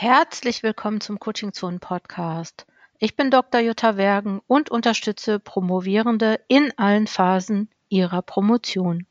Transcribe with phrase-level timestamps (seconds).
[0.00, 2.66] Herzlich willkommen zum Coaching Zone Podcast.
[3.00, 3.60] Ich bin Dr.
[3.60, 9.08] Jutta Wergen und unterstütze Promovierende in allen Phasen ihrer Promotion.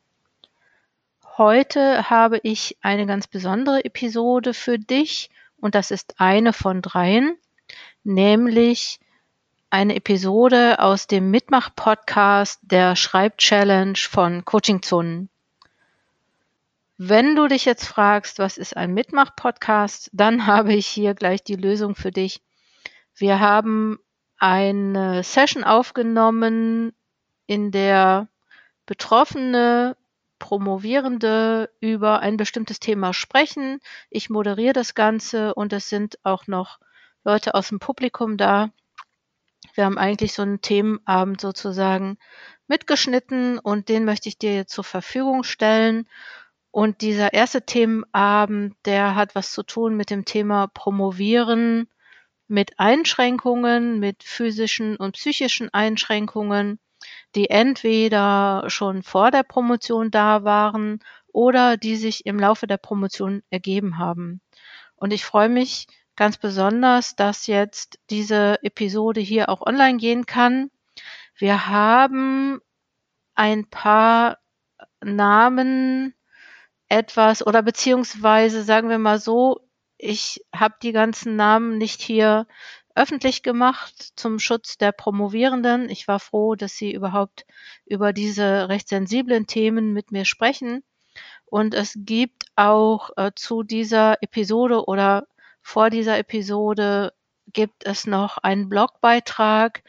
[1.38, 7.36] Heute habe ich eine ganz besondere Episode für dich und das ist eine von dreien,
[8.06, 9.02] nämlich
[9.70, 15.30] eine Episode aus dem Mitmach-Podcast der Schreib-Challenge von Coaching Zonen.
[16.98, 21.56] Wenn du dich jetzt fragst, was ist ein Mitmach-Podcast, dann habe ich hier gleich die
[21.56, 22.42] Lösung für dich.
[23.16, 24.00] Wir haben
[24.38, 26.94] eine Session aufgenommen,
[27.46, 28.28] in der
[28.86, 29.96] Betroffene,
[30.40, 33.80] Promovierende über ein bestimmtes Thema sprechen.
[34.12, 36.80] Ich moderiere das Ganze und es sind auch noch
[37.24, 38.70] Leute aus dem Publikum da.
[39.74, 42.20] Wir haben eigentlich so einen Themenabend sozusagen
[42.68, 46.08] mitgeschnitten und den möchte ich dir jetzt zur Verfügung stellen.
[46.72, 51.88] Und dieser erste Themenabend, der hat was zu tun mit dem Thema Promovieren
[52.48, 56.80] mit Einschränkungen, mit physischen und psychischen Einschränkungen,
[57.36, 63.44] die entweder schon vor der Promotion da waren oder die sich im Laufe der Promotion
[63.50, 64.42] ergeben haben.
[64.96, 70.72] Und ich freue mich ganz besonders, dass jetzt diese Episode hier auch online gehen kann.
[71.36, 72.60] Wir haben
[73.36, 74.40] ein paar
[75.04, 76.16] Namen
[76.90, 79.62] etwas oder beziehungsweise sagen wir mal so,
[79.98, 82.48] ich habe die ganzen Namen nicht hier
[82.96, 85.90] öffentlich gemacht zum Schutz der Promovierenden.
[85.90, 87.46] Ich war froh, dass sie überhaupt
[87.86, 90.84] über diese recht sensiblen Themen mit mir sprechen.
[91.46, 95.28] Und es gibt auch äh, zu dieser Episode oder
[95.62, 97.14] vor dieser Episode
[97.54, 99.84] gibt es noch einen Blogbeitrag,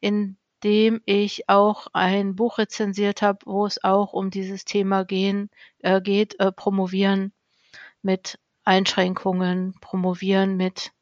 [0.00, 5.50] in dem ich auch ein Buch rezensiert habe, wo es auch um dieses Thema gehen,
[5.80, 7.32] äh, geht, äh, promovieren
[8.02, 10.92] mit Einschränkungen, promovieren mit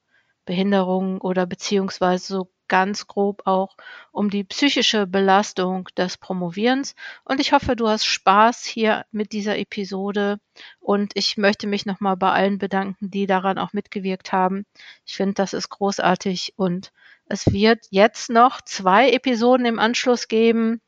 [0.44, 3.76] Behinderungen oder beziehungsweise so ganz grob auch
[4.12, 6.94] um die psychische Belastung des Promovierens.
[7.22, 10.38] Und ich hoffe, du hast Spaß hier mit dieser Episode.
[10.80, 14.64] Und ich möchte mich nochmal bei allen bedanken, die daran auch mitgewirkt haben.
[15.04, 16.92] Ich finde, das ist großartig und
[17.32, 20.82] es wird jetzt noch zwei Episoden im Anschluss geben,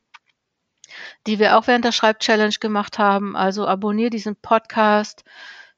[1.25, 3.35] die wir auch während der Schreibchallenge gemacht haben.
[3.35, 5.23] Also abonniere diesen Podcast,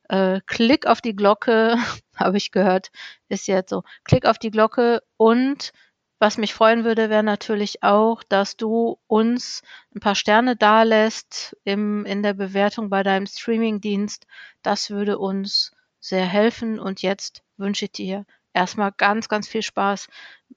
[0.10, 1.78] äh, klick auf die Glocke,
[2.18, 2.92] habe ich gehört,
[3.30, 3.84] ist jetzt so.
[4.04, 5.72] Klick auf die Glocke und
[6.20, 9.62] was mich freuen würde, wäre natürlich auch, dass du uns
[9.96, 14.26] ein paar Sterne dalässt im, in der Bewertung bei deinem Streamingdienst.
[14.64, 16.78] Das würde uns sehr helfen.
[16.78, 18.26] Und jetzt wünsche ich dir
[18.58, 20.08] erstmal ganz, ganz viel Spaß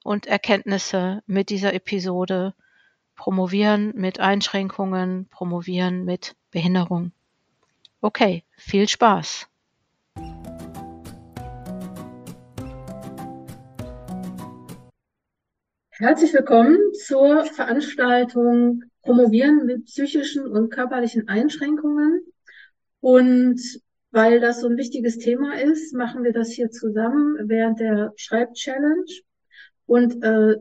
[0.02, 2.54] und Erkenntnisse mit dieser Episode.
[3.14, 7.12] Promovieren mit Einschränkungen, promovieren mit Behinderung.
[8.00, 9.46] Okay, viel Spaß.
[15.90, 22.22] Herzlich willkommen zur Veranstaltung Promovieren mit psychischen und körperlichen Einschränkungen.
[23.00, 23.60] Und
[24.10, 29.04] weil das so ein wichtiges Thema ist, machen wir das hier zusammen während der Schreibchallenge.
[29.86, 30.56] Und äh,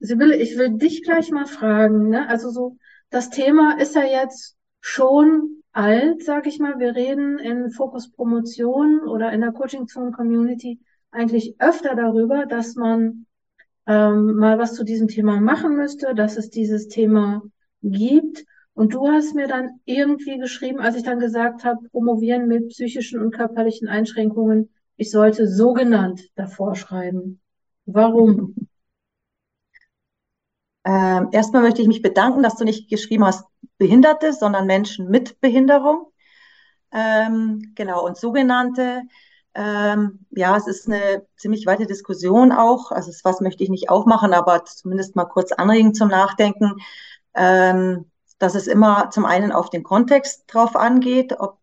[0.00, 2.10] Sibylle, ich will dich gleich mal fragen.
[2.10, 2.28] Ne?
[2.28, 2.76] Also so,
[3.10, 6.78] das Thema ist ja jetzt schon alt, sag ich mal.
[6.78, 10.80] Wir reden in Fokus Promotion oder in der Coaching Zone Community
[11.10, 13.26] eigentlich öfter darüber, dass man
[13.86, 17.42] ähm, mal was zu diesem Thema machen müsste, dass es dieses Thema
[17.82, 18.44] gibt.
[18.74, 23.20] Und du hast mir dann irgendwie geschrieben, als ich dann gesagt habe, promovieren mit psychischen
[23.20, 27.40] und körperlichen Einschränkungen, ich sollte sogenannt davor schreiben.
[27.86, 28.54] Warum?
[30.86, 33.46] Ähm, erstmal möchte ich mich bedanken, dass du nicht geschrieben hast
[33.78, 36.12] Behinderte, sondern Menschen mit Behinderung.
[36.92, 39.02] Ähm, genau, und sogenannte,
[39.54, 42.90] ähm, ja, es ist eine ziemlich weite Diskussion auch.
[42.92, 46.74] Also was möchte ich nicht aufmachen, aber zumindest mal kurz anregen zum Nachdenken.
[47.34, 48.10] Ähm,
[48.44, 51.58] dass es immer zum einen auf den Kontext drauf angeht, ob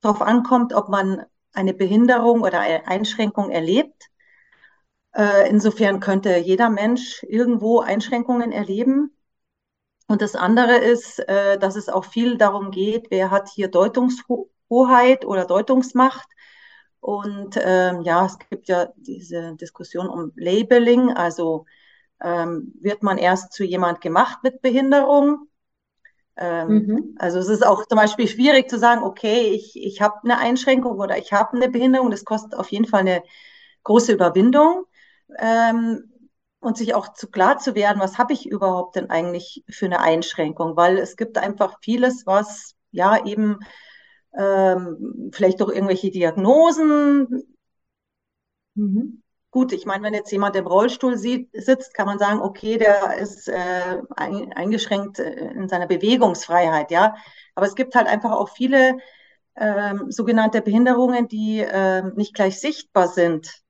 [0.00, 4.10] drauf ankommt, ob man eine Behinderung oder eine Einschränkung erlebt.
[5.14, 9.16] Äh, insofern könnte jeder Mensch irgendwo Einschränkungen erleben.
[10.08, 15.24] Und das andere ist, äh, dass es auch viel darum geht, wer hat hier Deutungshoheit
[15.24, 16.28] oder Deutungsmacht.
[16.98, 21.66] Und ähm, ja, es gibt ja diese Diskussion um Labeling, also
[22.20, 25.48] ähm, wird man erst zu jemand gemacht mit Behinderung
[26.38, 27.14] mhm.
[27.18, 30.98] Also es ist auch zum Beispiel schwierig zu sagen, okay, ich, ich habe eine Einschränkung
[30.98, 32.10] oder ich habe eine Behinderung.
[32.10, 33.22] Das kostet auf jeden Fall eine
[33.84, 34.84] große Überwindung.
[35.38, 36.12] Ähm,
[36.60, 40.00] und sich auch zu klar zu werden, was habe ich überhaupt denn eigentlich für eine
[40.00, 40.76] Einschränkung?
[40.76, 43.60] Weil es gibt einfach vieles, was ja eben
[44.36, 47.56] ähm, vielleicht durch irgendwelche Diagnosen
[48.76, 49.22] Mhm.
[49.56, 53.16] Gut, ich meine, wenn jetzt jemand im Rollstuhl sieht, sitzt, kann man sagen, okay, der
[53.16, 57.16] ist äh, eingeschränkt äh, in seiner Bewegungsfreiheit, ja.
[57.54, 58.98] Aber es gibt halt einfach auch viele
[59.56, 63.62] ähm, sogenannte Behinderungen, die äh, nicht gleich sichtbar sind.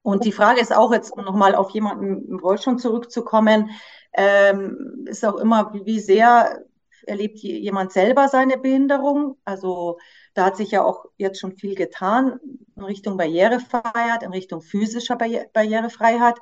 [0.00, 3.68] Und die Frage ist auch jetzt, um nochmal auf jemanden im Rollstuhl zurückzukommen,
[4.14, 6.64] ähm, ist auch immer, wie sehr
[7.06, 9.36] erlebt jemand selber seine Behinderung?
[9.44, 9.98] Also
[10.38, 12.38] da hat sich ja auch jetzt schon viel getan
[12.76, 16.36] in Richtung Barrierefreiheit, in Richtung physischer Barrierefreiheit.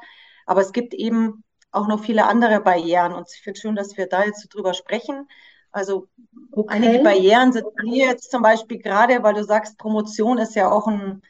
[0.45, 3.15] Aber es gibt eben auch noch viele andere Barrieren.
[3.15, 5.27] Und ich finde schön, dass wir da jetzt so drüber sprechen.
[5.73, 6.09] Also
[6.53, 6.75] okay.
[6.75, 10.87] einige Barrieren sind mir jetzt zum Beispiel gerade, weil du sagst, Promotion ist ja auch
[10.87, 11.23] ein,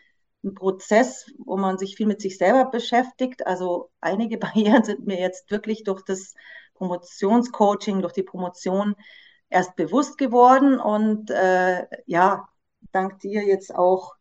[0.43, 3.47] ein Prozess, wo man sich viel mit sich selber beschäftigt.
[3.47, 6.35] Also einige Barrieren sind mir jetzt wirklich durch das
[6.75, 8.97] Promotionscoaching, durch die Promotion
[9.51, 10.81] erst bewusst geworden.
[10.81, 12.49] Und äh, ja,
[12.93, 14.15] dank dir jetzt auch,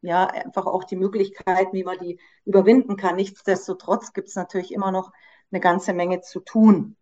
[0.00, 3.16] ja, einfach auch die Möglichkeit, wie man die überwinden kann.
[3.16, 5.12] Nichtsdestotrotz gibt es natürlich immer noch
[5.50, 6.96] eine ganze Menge zu tun.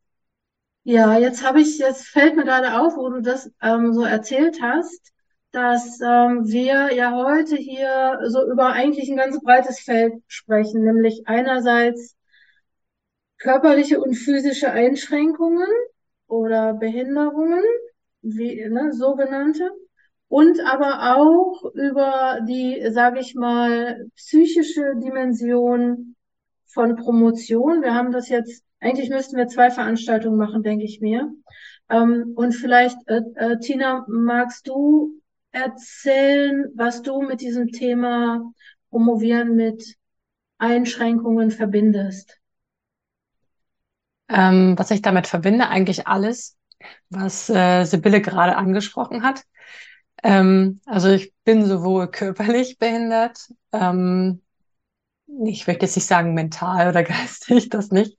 [0.84, 4.60] Ja, jetzt habe ich, jetzt fällt mir gerade auf, wo du das ähm, so erzählt
[4.60, 5.12] hast,
[5.50, 11.22] dass ähm, wir ja heute hier so über eigentlich ein ganz breites Feld sprechen, nämlich
[11.26, 12.16] einerseits
[13.38, 15.68] körperliche und physische Einschränkungen
[16.26, 17.62] oder Behinderungen,
[18.22, 19.70] wie, ne, sogenannte
[20.34, 26.16] und aber auch über die, sage ich mal, psychische Dimension
[26.66, 27.82] von Promotion.
[27.82, 31.32] Wir haben das jetzt, eigentlich müssten wir zwei Veranstaltungen machen, denke ich mir.
[31.88, 35.20] Ähm, und vielleicht, äh, äh, Tina, magst du
[35.52, 38.42] erzählen, was du mit diesem Thema
[38.90, 39.94] Promovieren mit
[40.58, 42.40] Einschränkungen verbindest?
[44.28, 46.56] Ähm, was ich damit verbinde, eigentlich alles,
[47.08, 49.44] was äh, Sibylle gerade angesprochen hat.
[50.24, 53.38] Ähm, also ich bin sowohl körperlich behindert,
[53.72, 54.40] ähm,
[55.46, 58.16] ich möchte jetzt nicht sagen mental oder geistig, das nicht.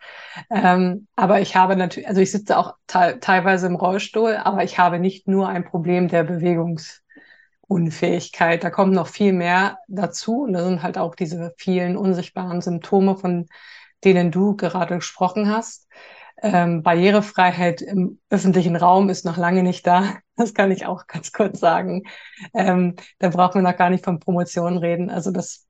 [0.50, 4.80] Ähm, aber ich habe natürlich, also ich sitze auch te teilweise im Rollstuhl, aber ich
[4.80, 8.64] habe nicht nur ein Problem der Bewegungsunfähigkeit.
[8.64, 10.44] Da kommt noch viel mehr dazu.
[10.44, 13.48] Und da sind halt auch diese vielen unsichtbaren Symptome, von
[14.04, 15.88] denen du gerade gesprochen hast.
[16.42, 20.18] Ähm, Barrierefreiheit im öffentlichen Raum ist noch lange nicht da.
[20.38, 22.04] Das kann ich auch ganz kurz sagen.
[22.54, 25.10] Ähm, da braucht man noch gar nicht von Promotion reden.
[25.10, 25.66] Also das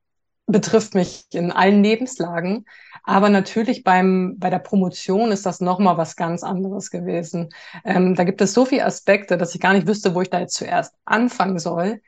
[0.46, 2.64] betrifft mich in allen Lebenslagen.
[3.04, 7.50] Aber natürlich beim, bei der Promotion ist das nochmal was ganz anderes gewesen.
[7.84, 10.40] Ähm, da gibt es so viele Aspekte, dass ich gar nicht wüsste, wo ich da
[10.40, 12.00] jetzt zuerst anfangen soll.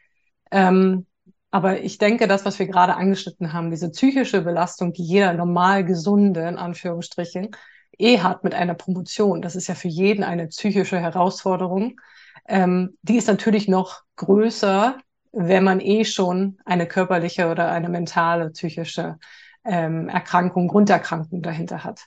[0.51, 1.07] Ähm,
[1.51, 5.85] aber ich denke, das, was wir gerade angeschnitten haben, diese psychische Belastung, die jeder normal
[5.85, 7.51] gesunde, in Anführungsstrichen,
[7.99, 12.01] eh hat mit einer Promotion, das ist ja für jeden eine psychische Herausforderung,
[12.47, 14.99] ähm, die ist natürlich noch größer,
[15.33, 19.19] wenn man eh schon eine körperliche oder eine mentale psychische
[19.65, 22.01] ähm, Erkrankung, Grunderkrankung dahinter hat.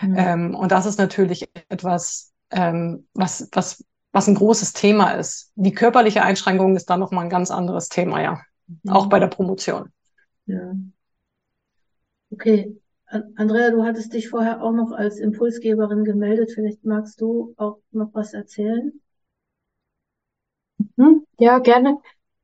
[0.00, 0.16] Mhm.
[0.18, 5.52] Ähm, und das ist natürlich etwas, ähm, was, was, was ein großes Thema ist.
[5.54, 8.40] Die körperliche Einschränkung ist dann nochmal ein ganz anderes Thema, ja.
[8.66, 8.90] Mhm.
[8.90, 9.90] Auch bei der Promotion.
[10.46, 10.72] Ja.
[12.32, 12.76] Okay.
[13.08, 16.52] Andrea, du hattest dich vorher auch noch als Impulsgeberin gemeldet.
[16.54, 19.00] Vielleicht magst du auch noch was erzählen?
[20.96, 21.26] Mhm.
[21.38, 21.98] Ja, gerne.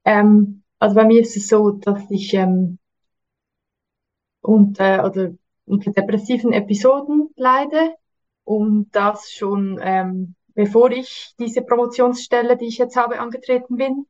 [0.04, 2.78] Ähm, also bei mir ist es so, dass ich ähm,
[4.40, 5.32] unter, oder
[5.66, 7.94] unter depressiven Episoden leide
[8.44, 14.06] und das schon ähm, bevor ich diese Promotionsstelle, die ich jetzt habe, angetreten bin.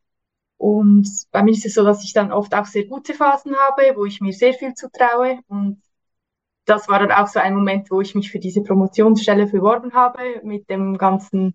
[0.59, 3.95] Und bei mir ist es so, dass ich dann oft auch sehr gute Phasen habe,
[3.97, 5.83] wo ich mir sehr viel zutraue und
[6.65, 10.41] das war dann auch so ein Moment, wo ich mich für diese Promotionsstelle beworben habe,
[10.43, 11.55] mit dem ganzen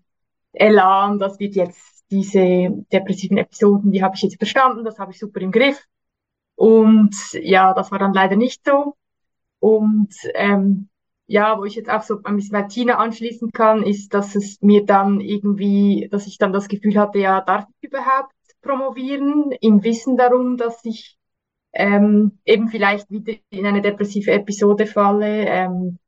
[0.52, 5.18] Elan, das wird jetzt diese depressiven Episoden, die habe ich jetzt verstanden, das habe ich
[5.18, 5.84] super im Griff.
[6.56, 8.96] Und ja, das war dann leider nicht so.
[9.60, 10.88] Und ähm,
[11.26, 14.60] ja, wo ich jetzt auch so ein bisschen bei Tina anschließen kann, ist, dass es
[14.62, 19.84] mir dann irgendwie, dass ich dann das Gefühl hatte, ja, darf ich überhaupt promovieren, im
[19.84, 21.17] Wissen darum, dass ich
[21.78, 25.46] ähm, eben vielleicht wieder in eine depressive Episode falle.
[25.46, 25.98] Ähm,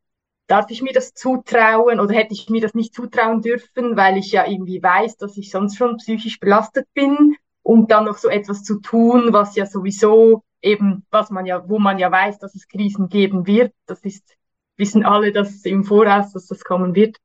[0.48, 4.32] darf ich mir das zutrauen oder hätte ich mir das nicht zutrauen dürfen, weil ich
[4.32, 8.64] ja irgendwie weiß, dass ich sonst schon psychisch belastet bin und dann noch so etwas
[8.64, 12.66] zu tun, was ja sowieso eben, was man ja, wo man ja weiß, dass es
[12.66, 13.72] Krisen geben wird.
[13.86, 14.36] Das ist,
[14.76, 17.16] wissen alle, dass im Voraus, dass das kommen wird.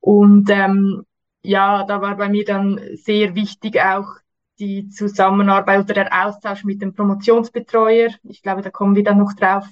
[0.00, 1.04] Und ähm,
[1.42, 4.23] ja, da war bei mir dann sehr wichtig auch
[4.58, 8.10] die Zusammenarbeit oder der Austausch mit dem Promotionsbetreuer.
[8.22, 9.66] Ich glaube, da kommen wir dann noch drauf,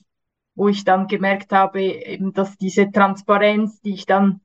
[0.55, 4.41] wo ich dann gemerkt habe, eben, dass diese Transparenz, die ich dann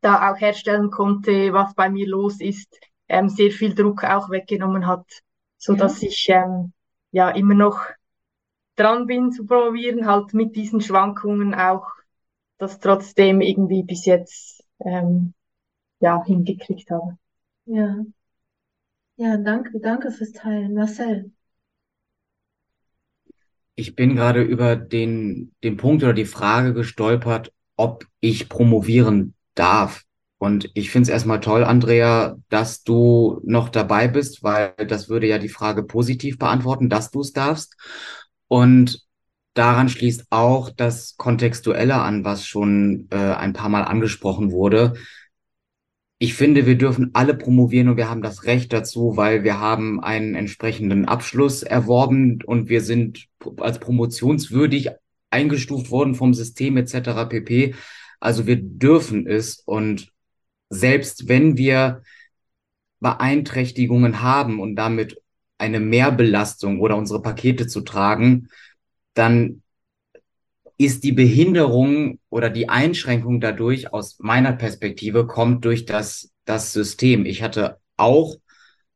[0.00, 2.78] da auch herstellen konnte, was bei mir los ist,
[3.08, 5.06] ähm, sehr viel Druck auch weggenommen hat,
[5.58, 6.72] so dass ich ähm,
[7.10, 7.80] ja immer noch
[8.76, 11.86] dran bin zu probieren, halt mit diesen Schwankungen auch
[12.58, 15.34] das trotzdem irgendwie bis jetzt ähm,
[16.00, 17.18] ja hingekriegt habe.
[17.66, 17.96] Ja.
[19.16, 20.74] Ja, danke, danke fürs Teilen.
[20.74, 21.30] Marcel.
[23.76, 30.02] Ich bin gerade über den, den Punkt oder die Frage gestolpert, ob ich promovieren darf.
[30.38, 35.26] Und ich finde es erstmal toll, Andrea, dass du noch dabei bist, weil das würde
[35.26, 37.76] ja die Frage positiv beantworten, dass du es darfst.
[38.48, 39.00] Und
[39.54, 44.94] daran schließt auch das Kontextuelle an, was schon äh, ein paar Mal angesprochen wurde.
[46.24, 50.02] Ich finde, wir dürfen alle promovieren und wir haben das Recht dazu, weil wir haben
[50.02, 53.26] einen entsprechenden Abschluss erworben und wir sind
[53.58, 54.88] als promotionswürdig
[55.28, 57.28] eingestuft worden vom System etc.
[57.28, 57.74] pp.
[58.20, 60.12] Also wir dürfen es und
[60.70, 62.00] selbst wenn wir
[63.00, 65.20] Beeinträchtigungen haben und damit
[65.58, 68.48] eine Mehrbelastung oder unsere Pakete zu tragen,
[69.12, 69.62] dann
[70.76, 77.26] ist die Behinderung oder die Einschränkung dadurch aus meiner Perspektive kommt durch das, das System.
[77.26, 78.36] Ich hatte auch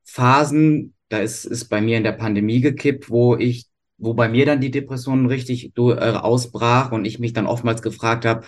[0.04, 3.66] Phasen, da ist es bei mir in der Pandemie gekippt, wo ich,
[3.96, 8.24] wo bei mir dann die Depression richtig äh, ausbrach und ich mich dann oftmals gefragt
[8.24, 8.44] habe,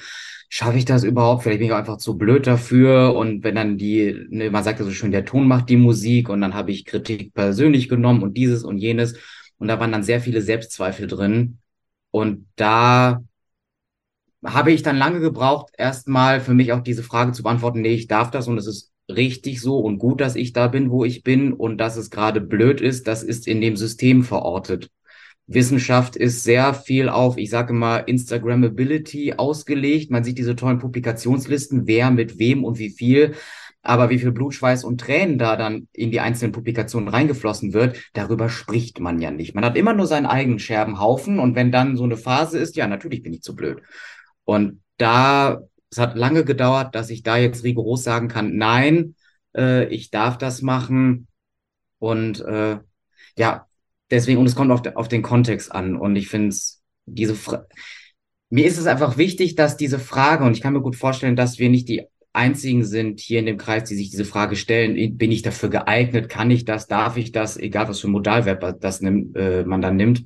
[0.48, 1.42] schaffe ich das überhaupt?
[1.42, 3.14] Vielleicht bin ich auch einfach zu blöd dafür.
[3.14, 6.28] Und wenn dann die, ne, man sagt ja so schön, der Ton macht die Musik
[6.28, 9.14] und dann habe ich Kritik persönlich genommen und dieses und jenes.
[9.58, 11.58] Und da waren dann sehr viele Selbstzweifel drin.
[12.10, 13.22] Und da
[14.44, 18.06] habe ich dann lange gebraucht, erstmal für mich auch diese Frage zu beantworten, nee, ich
[18.06, 21.22] darf das und es ist richtig so und gut, dass ich da bin, wo ich
[21.22, 24.90] bin und dass es gerade blöd ist, das ist in dem System verortet.
[25.46, 30.10] Wissenschaft ist sehr viel auf, ich sage mal, Instagrammability ausgelegt.
[30.10, 33.34] Man sieht diese tollen Publikationslisten, wer mit wem und wie viel.
[33.82, 38.48] Aber wie viel Blutschweiß und Tränen da dann in die einzelnen Publikationen reingeflossen wird, darüber
[38.48, 39.54] spricht man ja nicht.
[39.54, 42.86] Man hat immer nur seinen eigenen Scherbenhaufen und wenn dann so eine Phase ist, ja,
[42.86, 43.80] natürlich bin ich zu blöd.
[44.44, 49.14] Und da, es hat lange gedauert, dass ich da jetzt rigoros sagen kann, nein,
[49.56, 51.26] äh, ich darf das machen.
[51.98, 52.78] Und äh,
[53.38, 53.66] ja,
[54.10, 55.96] deswegen, und es kommt auf, auf den Kontext an.
[55.96, 57.66] Und ich finde es, diese Fra
[58.50, 61.60] mir ist es einfach wichtig, dass diese Frage, und ich kann mir gut vorstellen, dass
[61.60, 65.32] wir nicht die einzigen sind hier in dem Kreis, die sich diese Frage stellen, bin
[65.32, 69.36] ich dafür geeignet, kann ich das, darf ich das, egal was für Modalverb das nimmt,
[69.36, 70.24] äh, man dann nimmt,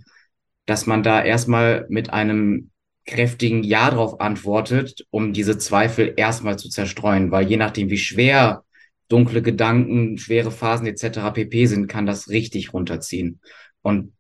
[0.67, 2.71] dass man da erstmal mit einem
[3.07, 8.65] kräftigen Ja drauf antwortet, um diese Zweifel erstmal zu zerstreuen, weil je nachdem, wie schwer
[9.09, 11.33] dunkle Gedanken, schwere Phasen etc.
[11.35, 13.41] pp sind, kann das richtig runterziehen.
[13.83, 14.15] Und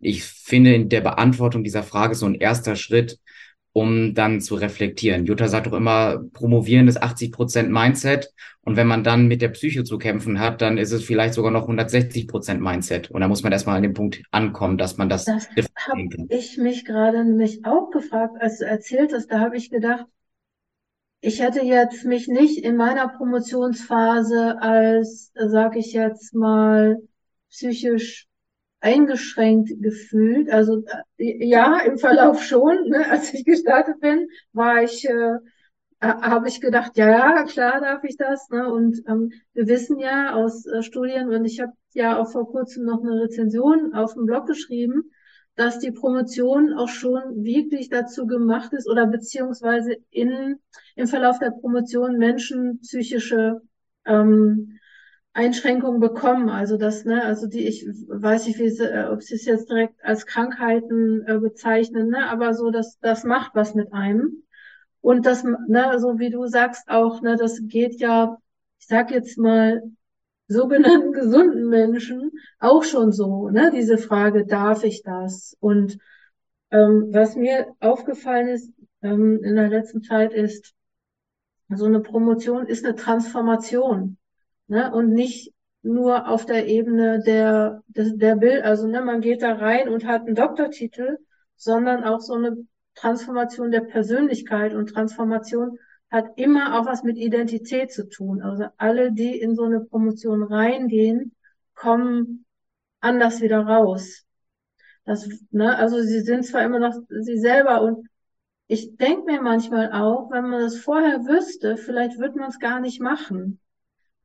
[0.00, 3.18] ich finde, in der Beantwortung dieser Frage so ein erster Schritt,
[3.76, 5.26] um dann zu reflektieren.
[5.26, 8.32] Jutta sagt doch immer, promovieren ist 80 Prozent Mindset.
[8.62, 11.50] Und wenn man dann mit der Psyche zu kämpfen hat, dann ist es vielleicht sogar
[11.50, 13.10] noch 160 Prozent Mindset.
[13.10, 15.26] Und da muss man erstmal an dem Punkt ankommen, dass man das.
[15.26, 19.30] Das habe ich mich gerade nämlich auch gefragt, als du erzählt hast.
[19.30, 20.06] Da habe ich gedacht,
[21.20, 26.96] ich hätte jetzt mich nicht in meiner Promotionsphase als, sag ich jetzt mal,
[27.50, 28.26] psychisch
[28.86, 30.48] eingeschränkt gefühlt.
[30.50, 30.84] Also
[31.18, 32.88] äh, ja, im Verlauf schon.
[32.88, 33.04] Ne?
[33.10, 35.38] Als ich gestartet bin, war ich, äh,
[36.00, 38.48] habe ich gedacht, ja, ja, klar darf ich das.
[38.50, 38.72] Ne?
[38.72, 42.84] Und ähm, wir wissen ja aus äh, Studien, und ich habe ja auch vor kurzem
[42.84, 45.10] noch eine Rezension auf dem Blog geschrieben,
[45.56, 50.56] dass die Promotion auch schon wirklich dazu gemacht ist oder beziehungsweise in,
[50.94, 53.62] im Verlauf der Promotion Menschen psychische
[54.04, 54.78] ähm,
[55.36, 56.48] Einschränkungen bekommen.
[56.48, 59.68] Also das, ne, also die, ich weiß nicht, wie sie, äh, ob sie es jetzt
[59.68, 64.44] direkt als Krankheiten äh, bezeichnen, ne, aber so, dass das macht was mit einem.
[65.02, 68.38] Und das, ne, so wie du sagst auch, ne, das geht ja,
[68.78, 69.82] ich sag jetzt mal,
[70.48, 75.54] sogenannten gesunden Menschen auch schon so, ne, diese Frage, darf ich das?
[75.60, 75.98] Und
[76.70, 80.72] ähm, was mir aufgefallen ist ähm, in der letzten Zeit ist,
[81.68, 84.16] so eine Promotion ist eine Transformation
[84.68, 84.92] ne?
[84.92, 89.54] und nicht nur auf der Ebene der, der, der Bild, also ne, man geht da
[89.54, 91.18] rein und hat einen Doktortitel,
[91.56, 92.56] sondern auch so eine
[92.94, 95.78] Transformation der Persönlichkeit und Transformation
[96.10, 98.42] hat immer auch was mit Identität zu tun.
[98.42, 101.34] Also alle, die in so eine Promotion reingehen,
[101.74, 102.44] kommen
[103.00, 104.24] anders wieder raus.
[105.04, 108.08] Das, ne, also sie sind zwar immer noch sie selber und
[108.66, 112.80] ich denke mir manchmal auch, wenn man das vorher wüsste, vielleicht wird man es gar
[112.80, 113.60] nicht machen.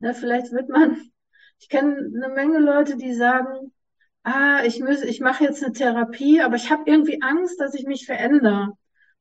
[0.01, 0.97] Ne, vielleicht wird man,
[1.59, 3.71] ich kenne eine Menge Leute, die sagen,
[4.23, 7.85] ah, ich muss, ich mache jetzt eine Therapie, aber ich habe irgendwie Angst, dass ich
[7.85, 8.73] mich verändere.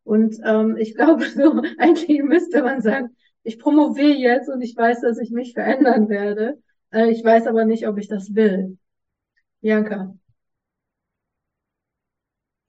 [0.05, 5.03] Und ähm, ich glaube, so eigentlich müsste man sagen, ich promoviere jetzt und ich weiß,
[5.03, 6.63] dass ich mich verändern werde.
[6.93, 8.79] Äh, ich weiß aber nicht, ob ich das will.
[9.63, 10.20] Bianca.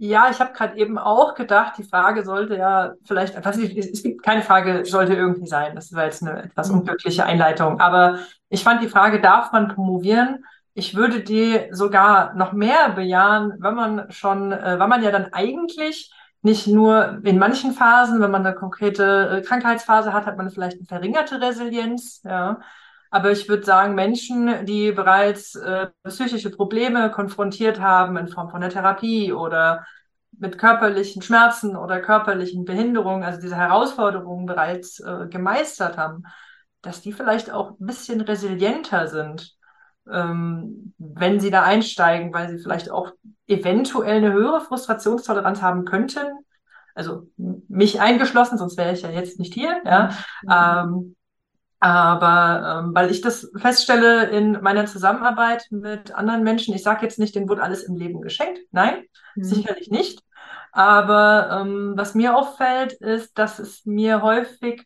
[0.04, 4.02] Ja, ich habe gerade eben auch gedacht, die Frage sollte ja vielleicht, was ich, es
[4.02, 5.76] gibt keine Frage, sollte irgendwie sein.
[5.76, 7.80] Das war jetzt eine etwas unglückliche Einleitung.
[7.80, 8.18] Aber
[8.50, 10.44] ich fand die Frage, darf man promovieren?
[10.74, 15.34] Ich würde die sogar noch mehr bejahen, wenn man schon, äh, weil man ja dann
[15.34, 20.50] eigentlich nicht nur in manchen Phasen, wenn man eine konkrete äh, Krankheitsphase hat, hat man
[20.50, 22.60] vielleicht eine verringerte Resilienz, ja.
[23.12, 28.62] Aber ich würde sagen, Menschen, die bereits äh, psychische Probleme konfrontiert haben in Form von
[28.62, 29.86] der Therapie oder
[30.32, 36.24] mit körperlichen Schmerzen oder körperlichen Behinderungen, also diese Herausforderungen bereits äh, gemeistert haben,
[36.82, 39.56] dass die vielleicht auch ein bisschen resilienter sind,
[40.10, 43.12] ähm, wenn sie da einsteigen, weil sie vielleicht auch
[43.46, 46.26] eventuell eine höhere Frustrationstoleranz haben könnten.
[46.96, 49.82] Also mich eingeschlossen, sonst wäre ich ja jetzt nicht hier.
[49.86, 50.12] Ja.
[50.44, 50.50] Mhm.
[50.50, 51.16] Ähm,
[51.82, 57.18] aber ähm, weil ich das feststelle in meiner Zusammenarbeit mit anderen Menschen, ich sage jetzt
[57.18, 58.60] nicht, denen wurde alles im Leben geschenkt.
[58.72, 59.04] Nein,
[59.36, 59.44] mhm.
[59.44, 60.22] sicherlich nicht.
[60.72, 64.86] Aber ähm, was mir auffällt, ist, dass es mir häufig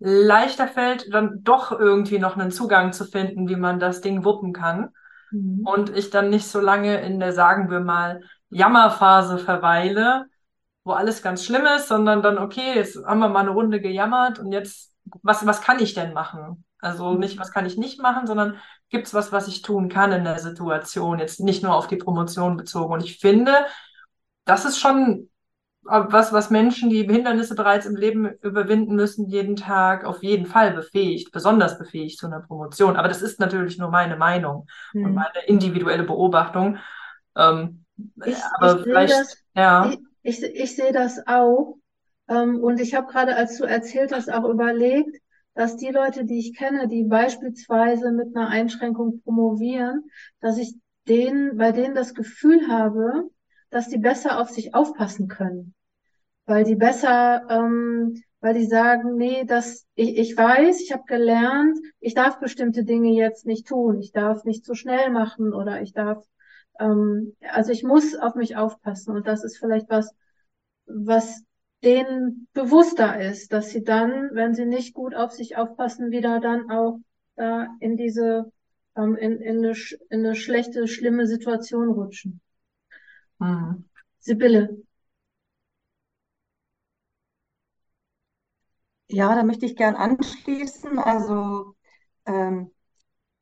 [0.00, 4.52] leichter fällt, dann doch irgendwie noch einen Zugang zu finden, wie man das Ding wuppen
[4.52, 4.90] kann.
[5.30, 5.64] Mhm.
[5.64, 10.26] Und ich dann nicht so lange in der, sagen wir mal, Jammerphase verweile,
[10.82, 14.40] wo alles ganz schlimm ist, sondern dann, okay, jetzt haben wir mal eine Runde gejammert
[14.40, 16.64] und jetzt was, was kann ich denn machen?
[16.78, 17.20] Also mhm.
[17.20, 18.56] nicht, was kann ich nicht machen, sondern
[18.90, 21.96] gibt es was, was ich tun kann in der Situation, jetzt nicht nur auf die
[21.96, 22.92] Promotion bezogen.
[22.94, 23.66] Und ich finde,
[24.44, 25.30] das ist schon
[25.86, 30.72] was, was Menschen, die Hindernisse bereits im Leben überwinden müssen, jeden Tag auf jeden Fall
[30.72, 32.96] befähigt, besonders befähigt zu einer Promotion.
[32.96, 35.04] Aber das ist natürlich nur meine Meinung hm.
[35.04, 35.16] und mhm.
[35.16, 36.78] meine individuelle Beobachtung.
[37.36, 37.84] Ähm,
[38.24, 39.92] ich, aber ich vielleicht, das, ja.
[40.22, 41.76] Ich, ich, ich sehe das auch.
[42.28, 45.18] Ähm, und ich habe gerade, als du erzählt hast, auch überlegt,
[45.54, 50.02] dass die Leute, die ich kenne, die beispielsweise mit einer Einschränkung promovieren,
[50.40, 50.74] dass ich
[51.06, 53.30] denen, bei denen das Gefühl habe,
[53.70, 55.74] dass die besser auf sich aufpassen können.
[56.46, 61.78] Weil die besser, ähm, weil die sagen, nee, das, ich, ich weiß, ich habe gelernt,
[62.00, 65.92] ich darf bestimmte Dinge jetzt nicht tun, ich darf nicht zu schnell machen oder ich
[65.92, 66.24] darf,
[66.78, 69.14] ähm, also ich muss auf mich aufpassen.
[69.14, 70.14] Und das ist vielleicht was,
[70.86, 71.42] was
[71.84, 76.70] denen bewusster ist, dass sie dann, wenn sie nicht gut auf sich aufpassen, wieder dann
[76.70, 76.98] auch
[77.36, 78.52] äh, in diese,
[78.96, 79.74] ähm, in, in, eine,
[80.10, 82.40] in eine schlechte, schlimme Situation rutschen.
[83.38, 83.84] Mhm.
[84.18, 84.76] Sibylle.
[89.08, 90.98] Ja, da möchte ich gern anschließen.
[90.98, 91.74] Also
[92.26, 92.70] ähm,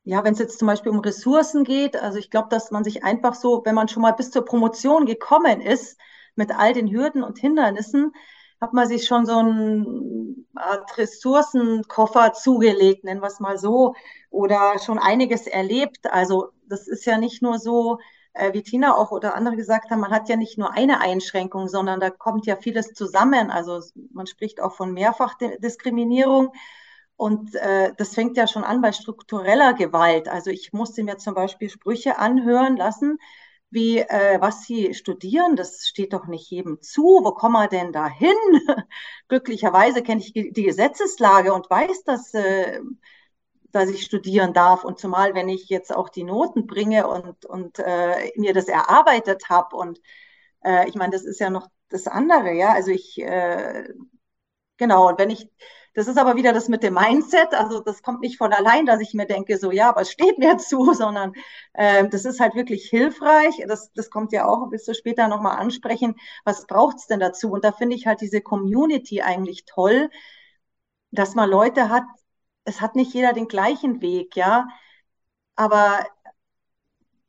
[0.03, 3.03] ja, wenn es jetzt zum Beispiel um Ressourcen geht, also ich glaube, dass man sich
[3.03, 5.99] einfach so, wenn man schon mal bis zur Promotion gekommen ist,
[6.35, 8.13] mit all den Hürden und Hindernissen,
[8.61, 13.93] hat man sich schon so einen Art Ressourcenkoffer zugelegt, nennen wir es mal so,
[14.29, 16.11] oder schon einiges erlebt.
[16.11, 17.99] Also das ist ja nicht nur so,
[18.33, 21.67] äh, wie Tina auch oder andere gesagt haben, man hat ja nicht nur eine Einschränkung,
[21.67, 23.51] sondern da kommt ja vieles zusammen.
[23.51, 26.51] Also man spricht auch von Mehrfachdiskriminierung.
[27.15, 30.27] Und äh, das fängt ja schon an bei struktureller Gewalt.
[30.27, 33.19] Also ich musste mir zum Beispiel Sprüche anhören lassen,
[33.73, 37.21] wie äh, was sie studieren, das steht doch nicht jedem zu.
[37.23, 38.35] Wo kommen wir denn da hin?
[39.27, 42.79] Glücklicherweise kenne ich die Gesetzeslage und weiß, dass, äh,
[43.71, 44.83] dass ich studieren darf.
[44.83, 49.49] Und zumal, wenn ich jetzt auch die Noten bringe und, und äh, mir das erarbeitet
[49.49, 49.75] habe.
[49.75, 49.99] Und
[50.63, 52.73] äh, ich meine, das ist ja noch das andere, ja.
[52.73, 53.89] Also ich, äh,
[54.77, 55.49] genau, und wenn ich
[55.93, 57.53] das ist aber wieder das mit dem Mindset.
[57.53, 60.57] Also das kommt nicht von allein, dass ich mir denke, so ja, es steht mir
[60.59, 61.33] zu, sondern
[61.73, 63.63] äh, das ist halt wirklich hilfreich.
[63.67, 67.51] Das, das kommt ja auch, bis du später nochmal ansprechen, was braucht's denn dazu?
[67.51, 70.09] Und da finde ich halt diese Community eigentlich toll,
[71.11, 72.03] dass man Leute hat,
[72.65, 74.67] es hat nicht jeder den gleichen Weg, ja.
[75.55, 76.05] Aber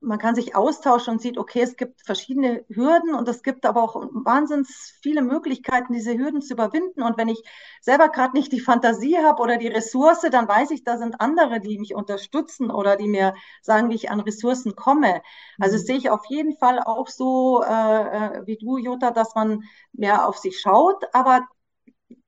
[0.05, 3.83] man kann sich austauschen und sieht, okay, es gibt verschiedene Hürden und es gibt aber
[3.83, 4.69] auch wahnsinnig
[5.03, 7.03] viele Möglichkeiten, diese Hürden zu überwinden.
[7.03, 7.43] Und wenn ich
[7.81, 11.61] selber gerade nicht die Fantasie habe oder die Ressource, dann weiß ich, da sind andere,
[11.61, 15.23] die mich unterstützen oder die mir sagen, wie ich an Ressourcen komme.
[15.59, 15.83] Also mhm.
[15.83, 19.63] sehe ich auf jeden Fall auch so äh, äh, wie du, Jutta, dass man
[19.93, 21.47] mehr auf sich schaut, aber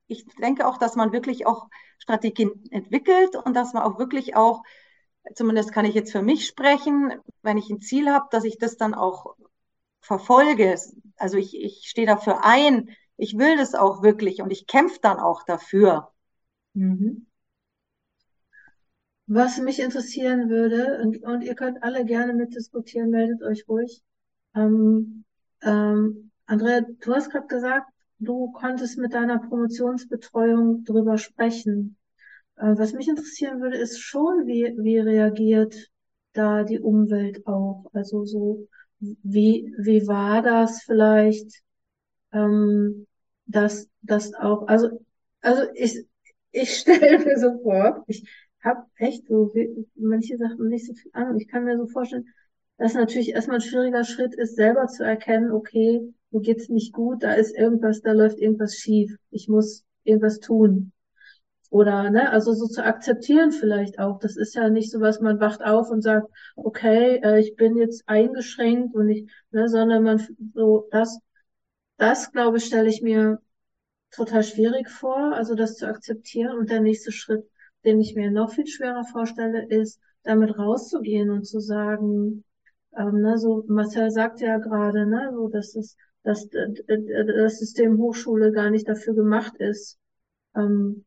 [0.09, 1.67] ich denke auch, dass man wirklich auch
[1.99, 4.63] Strategien entwickelt und dass man auch wirklich auch
[5.35, 7.13] zumindest kann ich jetzt für mich sprechen,
[7.43, 9.37] wenn ich ein Ziel habe, dass ich das dann auch
[10.01, 10.77] verfolge.
[11.17, 15.19] Also ich, ich stehe dafür ein, ich will das auch wirklich und ich kämpfe dann
[15.19, 16.13] auch dafür.
[16.75, 17.27] Mhm.
[19.29, 24.03] Was mich interessieren würde, und, und, ihr könnt alle gerne mitdiskutieren, meldet euch ruhig.
[24.55, 25.25] Ähm,
[25.63, 31.97] ähm, Andrea, du hast gerade gesagt, du konntest mit deiner Promotionsbetreuung drüber sprechen.
[32.57, 35.91] Äh, was mich interessieren würde, ist schon, wie, wie reagiert
[36.33, 37.87] da die Umwelt auch?
[37.93, 38.69] Also so
[39.01, 41.63] wie, wie war das vielleicht,
[42.33, 43.07] ähm,
[43.47, 45.05] dass das auch, also,
[45.41, 46.07] also ich,
[46.53, 48.29] ich stelle mir so vor, ich
[48.63, 49.53] habe echt so
[49.95, 51.39] manche Sachen nicht so viel Ahnung.
[51.41, 52.27] Ich kann mir so vorstellen,
[52.79, 57.23] dass natürlich erstmal ein schwieriger Schritt ist, selber zu erkennen, okay, mir geht's nicht gut,
[57.23, 60.93] da ist irgendwas, da läuft irgendwas schief, ich muss irgendwas tun.
[61.77, 64.19] Oder, ne, also so zu akzeptieren vielleicht auch.
[64.19, 67.77] Das ist ja nicht so was, man wacht auf und sagt, okay, äh, ich bin
[67.77, 71.19] jetzt eingeschränkt und ich, ne, sondern man so, das,
[71.99, 73.43] das, glaube ich, stelle ich mir
[74.11, 76.57] total schwierig vor, also das zu akzeptieren.
[76.57, 77.45] Und der nächste Schritt,
[77.85, 82.43] den ich mir noch viel schwerer vorstelle, ist, damit rauszugehen und zu sagen,
[82.97, 88.51] ähm, ne, so Marcel sagt ja gerade, ne, so dass es, dass das System Hochschule
[88.53, 89.99] gar nicht dafür gemacht ist,
[90.55, 91.05] ähm,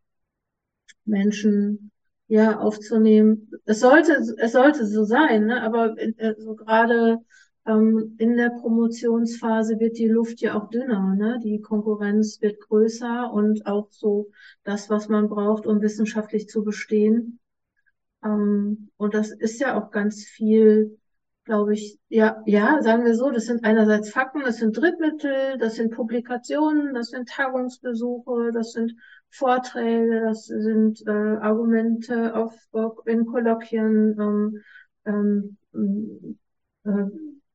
[1.09, 1.91] Menschen
[2.27, 3.51] ja aufzunehmen.
[3.65, 7.19] Es sollte, es sollte so sein, ne, aber äh, so gerade
[7.65, 11.39] ähm, in der Promotionsphase wird die Luft ja auch dünner, ne?
[11.43, 14.31] Die Konkurrenz wird größer und auch so
[14.63, 17.39] das, was man braucht, um wissenschaftlich zu bestehen.
[18.23, 20.99] Ähm, und das ist ja auch ganz viel,
[21.45, 25.75] glaube ich, ja, ja, sagen wir so, das sind einerseits Fakten, das sind Drittmittel, das
[25.75, 28.93] sind Publikationen, das sind Tagungsbesuche, das sind
[29.29, 32.53] Vorträge, das sind äh, Argumente auf,
[33.05, 36.37] in Kolloquien, ähm, ähm,
[36.85, 37.05] äh,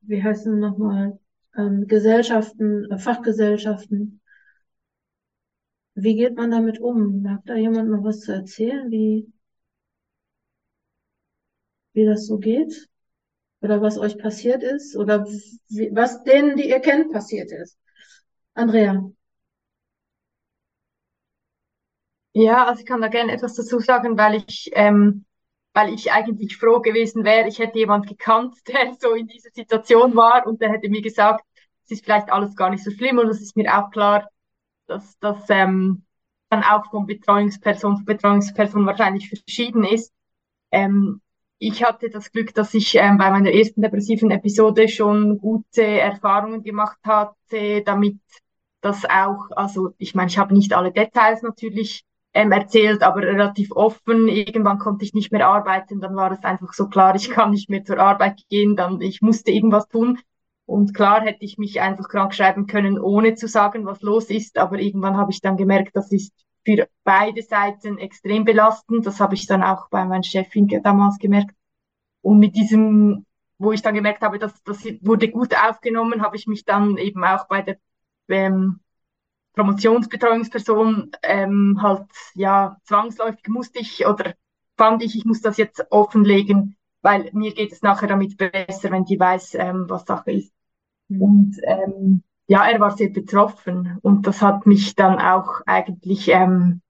[0.01, 1.19] wie heißen nochmal,
[1.57, 4.21] ähm, Gesellschaften, äh, Fachgesellschaften.
[5.95, 7.21] Wie geht man damit um?
[7.21, 9.31] Mag da jemand noch was zu erzählen, wie,
[11.93, 12.87] wie das so geht?
[13.61, 14.95] Oder was euch passiert ist?
[14.95, 17.77] Oder wie, was denen, die ihr kennt, passiert ist?
[18.53, 19.11] Andrea.
[22.37, 25.25] Ja, also ich kann da gerne etwas dazu sagen, weil ich ähm,
[25.73, 30.15] weil ich eigentlich froh gewesen wäre, ich hätte jemand gekannt, der so in dieser Situation
[30.15, 31.45] war und der hätte mir gesagt,
[31.85, 34.29] es ist vielleicht alles gar nicht so schlimm und es ist mir auch klar,
[34.87, 36.03] dass das ähm,
[36.49, 40.11] dann auch von Betreuungsperson zu Betreuungsperson wahrscheinlich verschieden ist.
[40.71, 41.21] Ähm,
[41.59, 46.63] ich hatte das Glück, dass ich ähm, bei meiner ersten depressiven Episode schon gute Erfahrungen
[46.63, 48.19] gemacht hatte, damit
[48.81, 53.71] das auch, also ich meine, ich habe nicht alle Details natürlich ähm, erzählt, aber relativ
[53.71, 54.27] offen.
[54.27, 57.69] Irgendwann konnte ich nicht mehr arbeiten, dann war es einfach so klar, ich kann nicht
[57.69, 60.19] mehr zur Arbeit gehen, dann ich musste irgendwas tun.
[60.65, 64.57] Und klar hätte ich mich einfach krank schreiben können, ohne zu sagen, was los ist,
[64.57, 66.33] aber irgendwann habe ich dann gemerkt, das ist
[66.65, 69.05] für beide Seiten extrem belastend.
[69.05, 71.55] Das habe ich dann auch bei meiner Chefin damals gemerkt.
[72.21, 73.25] Und mit diesem,
[73.59, 77.23] wo ich dann gemerkt habe, dass das wurde gut aufgenommen, habe ich mich dann eben
[77.23, 77.77] auch bei der
[78.27, 78.79] ähm,
[79.55, 84.33] Promotionsbetreuungsperson ähm, halt ja zwangsläufig musste ich oder
[84.77, 89.05] fand ich, ich muss das jetzt offenlegen, weil mir geht es nachher damit besser, wenn
[89.05, 90.53] die weiß, ähm, was Sache ist.
[91.07, 91.21] Mhm.
[91.21, 96.81] Und ähm, ja, er war sehr betroffen und das hat mich dann auch eigentlich ähm,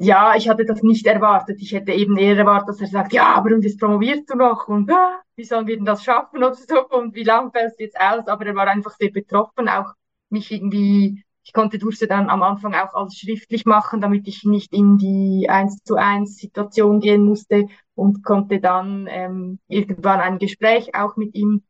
[0.00, 1.60] ja, ich hatte das nicht erwartet.
[1.60, 4.68] Ich hätte eben eher erwartet, dass er sagt, ja, aber und jetzt promovierst du noch
[4.68, 7.84] und ah, wie sollen wir denn das schaffen oder so und wie lang fällst du
[7.84, 8.26] jetzt aus?
[8.28, 9.94] Aber er war einfach sehr betroffen, auch
[10.30, 14.72] mich irgendwie, ich konnte durfte dann am Anfang auch alles schriftlich machen, damit ich nicht
[14.72, 20.94] in die eins zu eins Situation gehen musste und konnte dann ähm, irgendwann ein Gespräch
[20.94, 21.62] auch mit ihm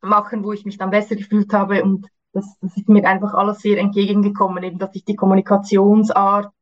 [0.00, 3.58] machen, wo ich mich dann besser gefühlt habe und das, das ist mir einfach alles
[3.58, 6.52] sehr entgegengekommen, eben dass ich die Kommunikationsart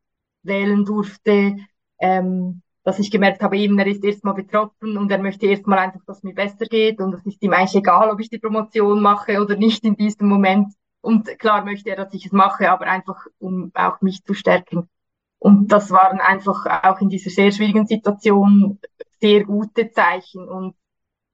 [0.42, 1.56] wählen durfte,
[2.00, 6.00] ähm, dass ich gemerkt habe, eben er ist erstmal betroffen und er möchte erstmal einfach,
[6.06, 9.42] dass mir besser geht und es ist ihm eigentlich egal, ob ich die Promotion mache
[9.42, 10.72] oder nicht in diesem Moment.
[11.08, 14.90] Und klar möchte er, dass ich es mache, aber einfach, um auch mich zu stärken.
[15.38, 18.78] Und das waren einfach auch in dieser sehr schwierigen Situation
[19.18, 20.46] sehr gute Zeichen.
[20.46, 20.74] Und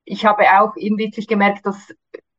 [0.04, 1.92] ich habe auch eben wirklich gemerkt, dass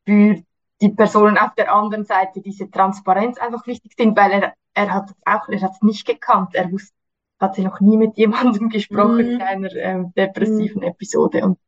[0.06, 0.42] für
[0.80, 5.10] die Personen auf der anderen Seite diese Transparenz einfach wichtig sind, weil er, er hat
[5.10, 6.56] es auch, er hat es nicht gekannt.
[6.56, 6.96] Er wusste,
[7.38, 9.32] hatte noch nie mit jemandem gesprochen mhm.
[9.32, 10.88] in einer ähm, depressiven mhm.
[10.88, 11.44] Episode.
[11.44, 11.60] Und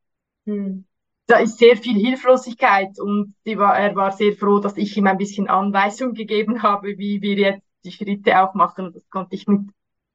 [0.45, 0.85] mhm
[1.27, 5.17] da ist sehr viel Hilflosigkeit und war, er war sehr froh, dass ich ihm ein
[5.17, 8.93] bisschen Anweisung gegeben habe, wie wir jetzt die Schritte auch machen.
[8.93, 9.61] Das konnte ich mit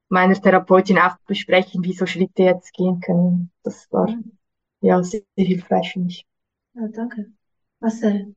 [0.08, 3.50] meiner Therapeutin auch besprechen, wie so Schritte jetzt gehen können.
[3.62, 4.08] Das war
[4.80, 6.26] ja sehr, sehr hilfreich für mich.
[6.74, 7.30] Ja, danke.
[7.80, 8.34] Marcel.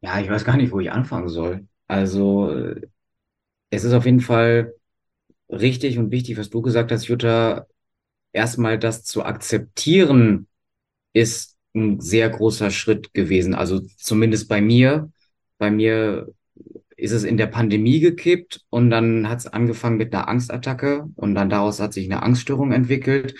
[0.00, 1.66] Ja, ich weiß gar nicht, wo ich anfangen soll.
[1.88, 2.50] Also,
[3.70, 4.74] es ist auf jeden Fall
[5.50, 7.66] richtig und wichtig, was du gesagt hast, Jutta,
[8.38, 10.46] erstmal das zu akzeptieren,
[11.12, 13.54] ist ein sehr großer Schritt gewesen.
[13.54, 15.10] Also zumindest bei mir.
[15.58, 16.32] Bei mir
[16.96, 21.34] ist es in der Pandemie gekippt und dann hat es angefangen mit einer Angstattacke und
[21.34, 23.34] dann daraus hat sich eine Angststörung entwickelt.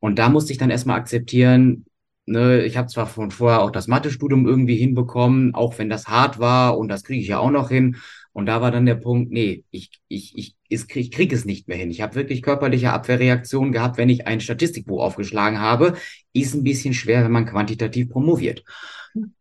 [0.00, 1.86] Und da musste ich dann erstmal akzeptieren,
[2.26, 6.38] ne, ich habe zwar von vorher auch das Mathestudium irgendwie hinbekommen, auch wenn das hart
[6.38, 7.96] war und das kriege ich ja auch noch hin.
[8.34, 11.68] Und da war dann der Punkt, nee, ich, ich, ich, ich kriege krieg es nicht
[11.68, 11.92] mehr hin.
[11.92, 15.94] Ich habe wirklich körperliche Abwehrreaktionen gehabt, wenn ich ein Statistikbuch aufgeschlagen habe.
[16.32, 18.64] Ist ein bisschen schwer, wenn man quantitativ promoviert.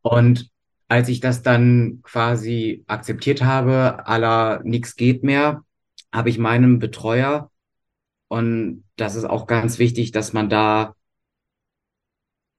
[0.02, 0.52] Und
[0.88, 5.66] als ich das dann quasi akzeptiert habe, aller nix geht mehr,
[6.12, 7.50] habe ich meinem Betreuer,
[8.28, 10.96] und das ist auch ganz wichtig, dass man da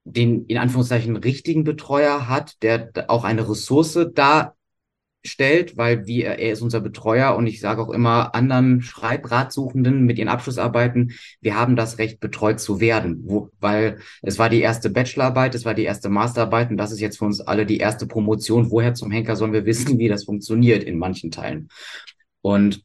[0.04, 3.98] den in Anführungszeichen richtigen Betreuer hat, der auch eine Ressource
[5.24, 10.18] darstellt, weil wir, er ist unser Betreuer und ich sage auch immer anderen Schreibratsuchenden mit
[10.18, 14.90] ihren Abschlussarbeiten, wir haben das Recht, betreut zu werden, wo, weil es war die erste
[14.90, 18.06] Bachelorarbeit, es war die erste Masterarbeit und das ist jetzt für uns alle die erste
[18.06, 18.70] Promotion.
[18.70, 21.68] Woher zum Henker sollen wir wissen, wie das funktioniert in manchen Teilen?
[22.42, 22.82] Und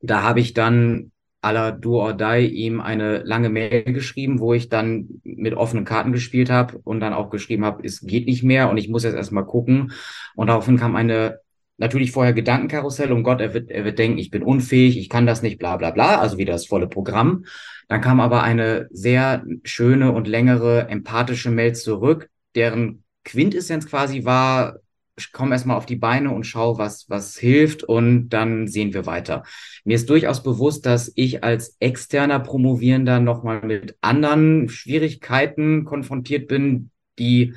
[0.00, 1.10] da habe ich dann
[1.42, 6.12] aller Do or Die ihm eine lange Mail geschrieben, wo ich dann mit offenen Karten
[6.12, 9.14] gespielt habe und dann auch geschrieben habe, es geht nicht mehr und ich muss jetzt
[9.14, 9.92] erstmal gucken.
[10.34, 11.40] Und daraufhin kam eine
[11.76, 15.26] natürlich vorher Gedankenkarussell, um Gott, er wird, er wird denken, ich bin unfähig, ich kann
[15.26, 17.44] das nicht, bla bla bla, also wieder das volle Programm.
[17.88, 24.78] Dann kam aber eine sehr schöne und längere empathische Mail zurück, deren Quintessenz quasi war,
[25.16, 29.06] ich komme erstmal auf die Beine und schau, was, was hilft und dann sehen wir
[29.06, 29.44] weiter.
[29.84, 36.90] Mir ist durchaus bewusst, dass ich als externer Promovierender nochmal mit anderen Schwierigkeiten konfrontiert bin,
[37.18, 37.54] die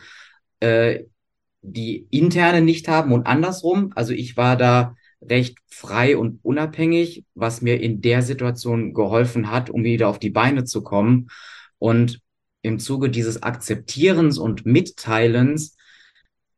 [0.59, 1.05] äh,
[1.67, 3.91] die interne nicht haben und andersrum.
[3.95, 9.69] Also ich war da recht frei und unabhängig, was mir in der Situation geholfen hat,
[9.69, 11.27] um wieder auf die Beine zu kommen.
[11.77, 12.21] Und
[12.61, 15.75] im Zuge dieses Akzeptierens und Mitteilens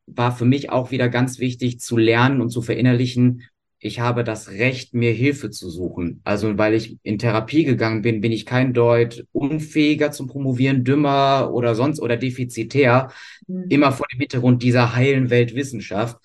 [0.06, 3.42] war für mich auch wieder ganz wichtig zu lernen und zu verinnerlichen,
[3.82, 6.20] ich habe das Recht, mir Hilfe zu suchen.
[6.22, 11.50] Also weil ich in Therapie gegangen bin, bin ich kein Deut unfähiger zum Promovieren, dümmer
[11.52, 13.10] oder sonst oder defizitär,
[13.46, 13.64] mhm.
[13.70, 16.18] immer vor dem Hintergrund dieser heilen Weltwissenschaft.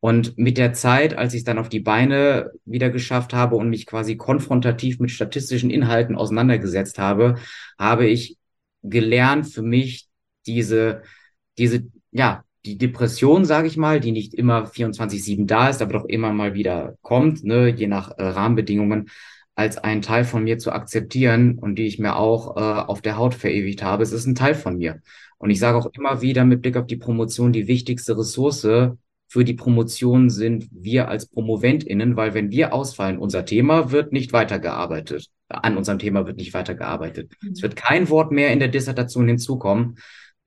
[0.00, 3.68] Und mit der Zeit, als ich es dann auf die Beine wieder geschafft habe und
[3.68, 7.36] mich quasi konfrontativ mit statistischen Inhalten auseinandergesetzt habe,
[7.78, 8.38] habe ich
[8.82, 10.08] gelernt für mich
[10.46, 11.02] diese,
[11.58, 16.04] diese, ja, die Depression, sage ich mal, die nicht immer 24-7 da ist, aber doch
[16.04, 19.10] immer mal wieder kommt, ne, je nach äh, Rahmenbedingungen,
[19.54, 23.16] als einen Teil von mir zu akzeptieren und die ich mir auch äh, auf der
[23.16, 24.02] Haut verewigt habe.
[24.02, 25.02] Es ist ein Teil von mir.
[25.38, 28.66] Und ich sage auch immer wieder mit Blick auf die Promotion, die wichtigste Ressource
[29.32, 34.34] für die Promotion sind wir als PromoventInnen, weil wenn wir ausfallen, unser Thema wird nicht
[34.34, 35.28] weitergearbeitet.
[35.48, 37.32] An unserem Thema wird nicht weitergearbeitet.
[37.40, 37.52] Mhm.
[37.52, 39.96] Es wird kein Wort mehr in der Dissertation hinzukommen.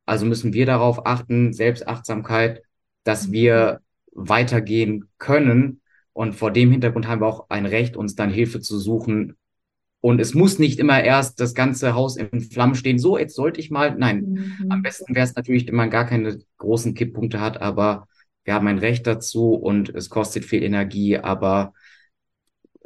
[0.05, 2.61] Also müssen wir darauf achten, Selbstachtsamkeit,
[3.03, 3.31] dass mhm.
[3.33, 3.79] wir
[4.11, 5.81] weitergehen können.
[6.13, 9.35] Und vor dem Hintergrund haben wir auch ein Recht, uns dann Hilfe zu suchen.
[9.99, 12.99] Und es muss nicht immer erst das ganze Haus in Flammen stehen.
[12.99, 13.95] So, jetzt sollte ich mal.
[13.95, 14.71] Nein, mhm.
[14.71, 18.07] am besten wäre es natürlich, wenn man gar keine großen Kipppunkte hat, aber
[18.43, 21.73] wir haben ein Recht dazu und es kostet viel Energie, aber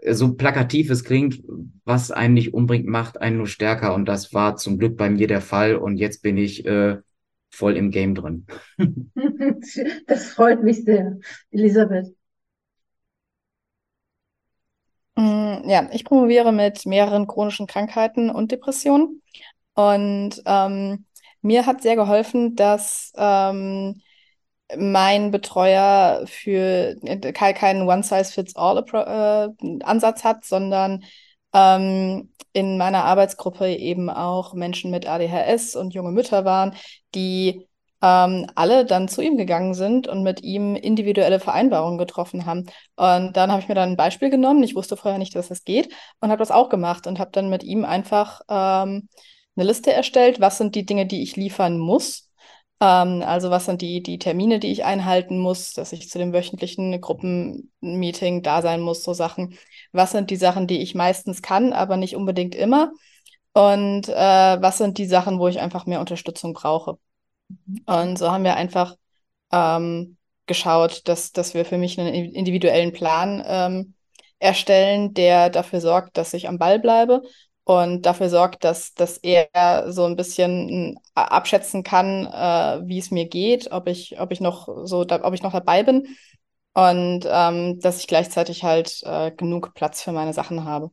[0.10, 1.44] so plakativ es klingt,
[1.84, 3.94] was einen nicht umbringt, macht einen nur stärker.
[3.94, 5.76] Und das war zum Glück bei mir der Fall.
[5.76, 6.98] Und jetzt bin ich äh,
[7.50, 8.46] voll im Game drin.
[10.08, 11.18] das freut mich sehr,
[11.52, 12.14] Elisabeth.
[15.16, 19.22] Mm, ja, ich promoviere mit mehreren chronischen Krankheiten und Depressionen.
[19.74, 21.06] Und ähm,
[21.42, 24.02] mir hat sehr geholfen, dass ähm,
[24.78, 31.04] mein Betreuer für äh, keinen One-Size-Fits-All-Ansatz äh, hat, sondern
[31.54, 36.76] ähm, in meiner Arbeitsgruppe eben auch Menschen mit ADHS und junge Mütter waren,
[37.16, 37.68] die
[38.02, 42.66] ähm, alle dann zu ihm gegangen sind und mit ihm individuelle Vereinbarungen getroffen haben.
[42.96, 44.64] Und dann habe ich mir dann ein Beispiel genommen.
[44.64, 47.50] Ich wusste vorher nicht, dass das geht und habe das auch gemacht und habe dann
[47.50, 49.10] mit ihm einfach ähm,
[49.56, 52.30] eine Liste erstellt, was sind die Dinge, die ich liefern muss.
[52.80, 56.32] Ähm, also was sind die, die Termine, die ich einhalten muss, dass ich zu dem
[56.34, 59.58] wöchentlichen Gruppenmeeting da sein muss, so Sachen.
[59.92, 62.92] Was sind die Sachen, die ich meistens kann, aber nicht unbedingt immer?
[63.54, 66.98] Und äh, was sind die Sachen, wo ich einfach mehr Unterstützung brauche?
[67.86, 68.96] Und so haben wir einfach
[69.52, 73.94] ähm, geschaut, dass, dass wir für mich einen individuellen Plan ähm,
[74.40, 77.22] erstellen, der dafür sorgt, dass ich am Ball bleibe
[77.64, 83.12] und dafür sorgt, dass, dass er so ein bisschen äh, abschätzen kann, äh, wie es
[83.12, 86.08] mir geht, ob ich, ob ich noch so, da, ob ich noch dabei bin
[86.74, 90.92] und ähm, dass ich gleichzeitig halt äh, genug Platz für meine Sachen habe.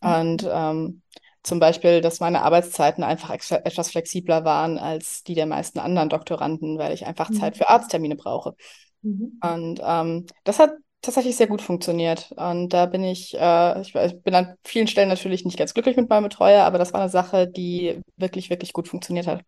[0.00, 0.12] Mhm.
[0.12, 1.02] Und ähm,
[1.42, 6.78] zum Beispiel, dass meine Arbeitszeiten einfach etwas flexibler waren als die der meisten anderen Doktoranden,
[6.78, 7.34] weil ich einfach mhm.
[7.34, 8.54] Zeit für Arzttermine brauche.
[9.02, 9.40] Mhm.
[9.42, 12.32] Und ähm, das hat tatsächlich sehr gut funktioniert.
[12.36, 15.96] Und da bin ich, äh, ich, ich bin an vielen Stellen natürlich nicht ganz glücklich
[15.96, 19.42] mit meinem Betreuer, aber das war eine Sache, die wirklich, wirklich gut funktioniert hat.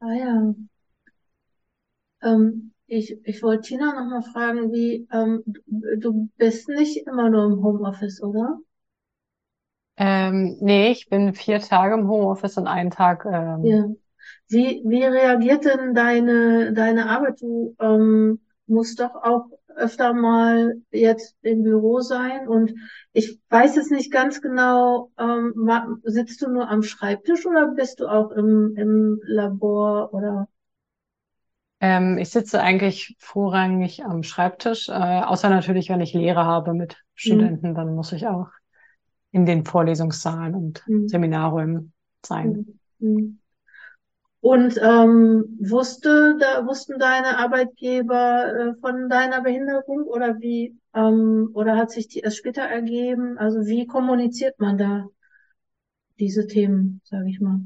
[0.00, 0.54] Ah ja.
[2.22, 5.42] Ähm, ich, ich wollte Tina noch mal fragen, wie, ähm,
[5.98, 8.58] du bist nicht immer nur im Homeoffice, oder?
[9.96, 13.24] Ähm, nee, ich bin vier Tage im Homeoffice und einen Tag.
[13.26, 13.88] Ähm, Ja.
[14.48, 17.40] Wie, wie reagiert denn deine, deine Arbeit?
[17.42, 22.74] Du ähm, musst doch auch öfter mal jetzt im Büro sein und
[23.12, 28.08] ich weiß es nicht ganz genau, ähm, sitzt du nur am Schreibtisch oder bist du
[28.08, 30.48] auch im, im Labor oder?
[31.80, 36.96] ähm, ich sitze eigentlich vorrangig am Schreibtisch, äh, außer natürlich, wenn ich Lehre habe mit
[37.24, 38.48] Hm, Studenten, dann muss ich auch
[39.34, 41.92] in den Vorlesungssaalen und hm, Seminarräumen
[42.24, 42.78] sein.
[43.00, 43.38] hm, hm.
[44.40, 51.76] Und ähm, wusste, da, wussten deine Arbeitgeber äh, von deiner Behinderung oder wie, ähm, oder
[51.76, 53.38] hat sich die erst später ergeben?
[53.38, 55.06] Also wie kommuniziert man da
[56.20, 57.60] diese Themen, sage ich mal?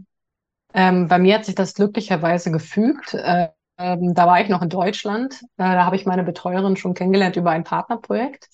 [0.73, 3.13] Ähm, bei mir hat sich das glücklicherweise gefügt.
[3.13, 5.43] Äh, ähm, da war ich noch in Deutschland.
[5.57, 8.49] Äh, da habe ich meine Betreuerin schon kennengelernt über ein Partnerprojekt.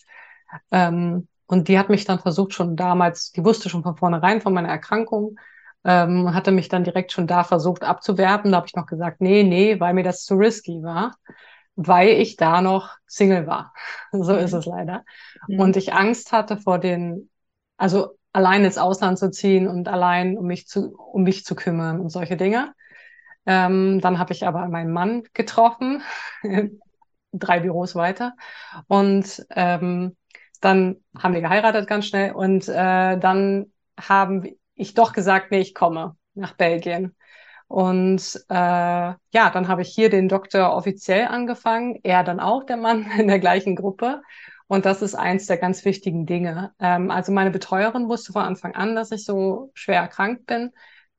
[0.70, 4.54] Ähm, und die hat mich dann versucht, schon damals, die wusste schon von vornherein von
[4.54, 5.36] meiner Erkrankung,
[5.84, 8.50] ähm, hatte mich dann direkt schon da versucht abzuwerben.
[8.52, 11.14] Da habe ich noch gesagt, nee, nee, weil mir das zu risky war,
[11.76, 13.72] weil ich da noch Single war.
[14.12, 14.58] So ist Mhm.
[14.60, 15.04] es leider.
[15.48, 15.58] Mhm.
[15.58, 17.30] Und ich Angst hatte vor den,
[17.76, 22.00] also allein ins Ausland zu ziehen und allein um mich zu, um mich zu kümmern
[22.00, 22.74] und solche Dinge.
[23.46, 26.02] Ähm, dann habe ich aber meinen Mann getroffen,
[27.32, 28.34] drei Büros weiter.
[28.88, 30.16] Und ähm,
[30.64, 32.32] dann haben wir geheiratet ganz schnell.
[32.32, 33.66] Und äh, dann
[34.00, 37.14] haben ich doch gesagt, nee, ich komme nach Belgien.
[37.68, 39.18] Und äh, ja,
[39.52, 43.38] dann habe ich hier den Doktor offiziell angefangen, er dann auch, der Mann in der
[43.38, 44.22] gleichen Gruppe.
[44.66, 46.72] Und das ist eins der ganz wichtigen Dinge.
[46.80, 50.72] Ähm, also meine Betreuerin wusste von Anfang an, dass ich so schwer erkrankt bin.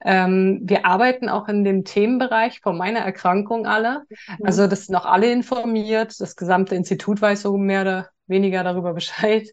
[0.04, 4.04] Ähm, wir arbeiten auch in dem Themenbereich von meiner Erkrankung alle.
[4.44, 6.20] Also das sind auch alle informiert.
[6.20, 9.50] Das gesamte Institut weiß so mehr oder weniger darüber Bescheid.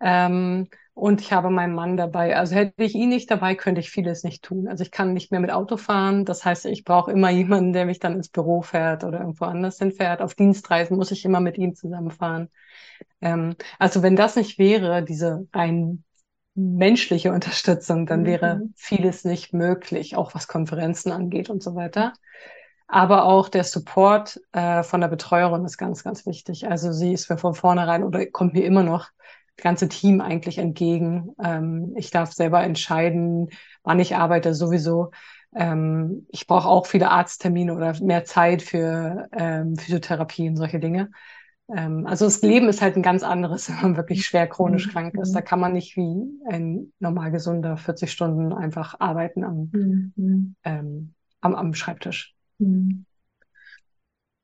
[0.00, 2.36] Ähm, und ich habe meinen Mann dabei.
[2.36, 4.66] Also hätte ich ihn nicht dabei, könnte ich vieles nicht tun.
[4.66, 6.24] Also ich kann nicht mehr mit Auto fahren.
[6.24, 9.78] Das heißt, ich brauche immer jemanden, der mich dann ins Büro fährt oder irgendwo anders
[9.78, 10.22] hinfährt.
[10.22, 12.48] Auf Dienstreisen muss ich immer mit ihm zusammenfahren.
[13.20, 16.02] Ähm, also wenn das nicht wäre, diese rein
[16.56, 18.72] menschliche Unterstützung, dann wäre Mhm.
[18.76, 22.14] vieles nicht möglich, auch was Konferenzen angeht und so weiter.
[22.88, 26.68] Aber auch der Support äh, von der Betreuerin ist ganz, ganz wichtig.
[26.68, 29.08] Also sie ist mir von vornherein oder kommt mir immer noch
[29.56, 31.34] das ganze Team eigentlich entgegen.
[31.42, 33.50] Ähm, ich darf selber entscheiden,
[33.82, 35.10] wann ich arbeite, sowieso.
[35.54, 41.10] Ähm, ich brauche auch viele Arzttermine oder mehr Zeit für ähm, Physiotherapie und solche Dinge.
[41.68, 44.92] Ähm, also das Leben ist halt ein ganz anderes, wenn man wirklich schwer chronisch Mhm.
[44.92, 45.32] krank ist.
[45.34, 50.54] Da kann man nicht wie ein normal gesunder 40 Stunden einfach arbeiten am, Mhm.
[50.64, 52.34] ähm, am, am Schreibtisch.
[52.58, 53.04] Mhm.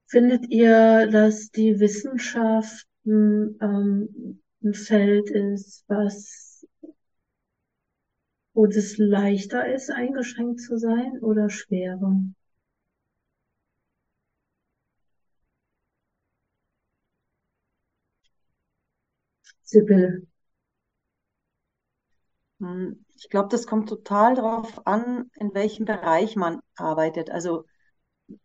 [0.07, 6.67] Findet ihr, dass die Wissenschaften ähm, ein Feld ist, was,
[8.55, 12.19] wo es leichter ist, eingeschränkt zu sein oder schwerer?
[19.73, 20.23] Sibylle.
[22.61, 27.31] Hm, Ich glaube, das kommt total darauf an, in welchem Bereich man arbeitet.
[27.31, 27.65] Also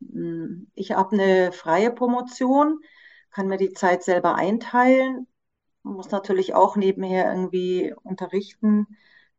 [0.02, 2.82] hm, ich habe eine freie Promotion,
[3.32, 5.28] kann mir die Zeit selber einteilen,
[5.84, 8.88] muss natürlich auch nebenher irgendwie unterrichten.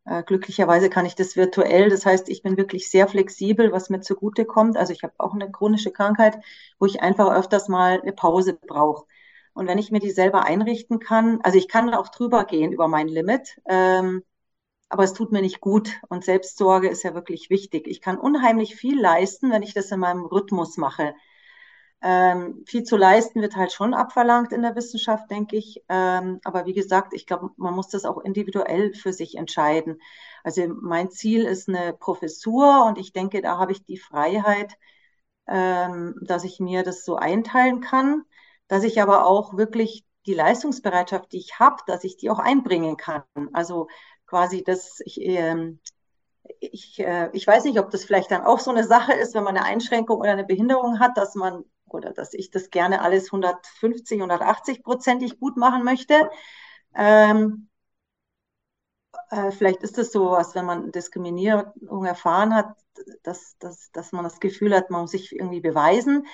[0.07, 1.91] Äh, glücklicherweise kann ich das virtuell.
[1.91, 4.77] Das heißt, ich bin wirklich sehr flexibel, was mir zugute kommt.
[4.77, 6.39] Also ich habe auch eine chronische Krankheit,
[6.79, 9.07] wo ich einfach öfters mal eine Pause brauche.
[9.59, 12.87] Und wenn ich mir die selber einrichten kann, also ich kann auch drüber gehen über
[12.87, 14.23] mein Limit, ähm,
[14.89, 16.01] aber es tut mir nicht gut.
[16.09, 17.89] Und Selbstsorge ist ja wirklich wichtig.
[17.89, 21.13] Ich kann unheimlich viel leisten, wenn ich das in meinem Rhythmus mache.
[22.01, 25.83] Ähm, viel zu leisten wird halt schon abverlangt in der Wissenschaft, denke ich.
[25.89, 30.01] Ähm, aber wie gesagt, ich glaube, man muss das auch individuell für sich entscheiden.
[30.45, 34.75] Also mein Ziel ist eine Professur und ich denke, da habe ich die Freiheit,
[35.49, 38.25] ähm, dass ich mir das so einteilen kann,
[38.69, 42.97] dass ich aber auch wirklich die Leistungsbereitschaft, die ich habe, dass ich die auch einbringen
[42.97, 43.23] kann.
[43.53, 43.89] Also
[44.27, 45.81] quasi das, ich, ähm,
[46.61, 49.45] ich, äh, ich weiß nicht, ob das vielleicht dann auch so eine Sache ist, wenn
[49.45, 53.33] man eine Einschränkung oder eine Behinderung hat, dass man oder dass ich das gerne alles
[53.33, 56.15] 150, 180 prozentig gut machen möchte.
[56.95, 57.69] Ähm,
[59.31, 62.77] äh, vielleicht ist es so was, wenn man Diskriminierung erfahren hat,
[63.23, 66.27] dass, dass, dass man das Gefühl hat, man muss sich irgendwie beweisen.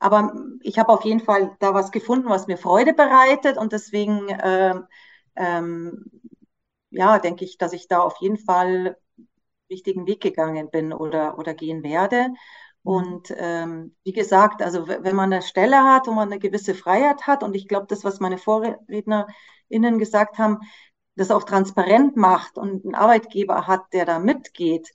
[0.00, 0.32] Aber
[0.62, 4.86] ich habe auf jeden Fall da was gefunden, was mir Freude bereitet und deswegen ähm,
[5.36, 6.04] ähm,
[6.90, 8.96] ja, denke ich, dass ich da auf jeden Fall
[9.70, 12.28] richtigen Weg gegangen bin oder, oder gehen werde.
[12.28, 12.36] Mhm.
[12.82, 17.26] Und ähm, wie gesagt, also wenn man eine Stelle hat, wo man eine gewisse Freiheit
[17.26, 20.58] hat, und ich glaube, das, was meine VorrednerInnen gesagt haben,
[21.16, 24.90] das auch transparent macht und einen Arbeitgeber hat, der da mitgeht,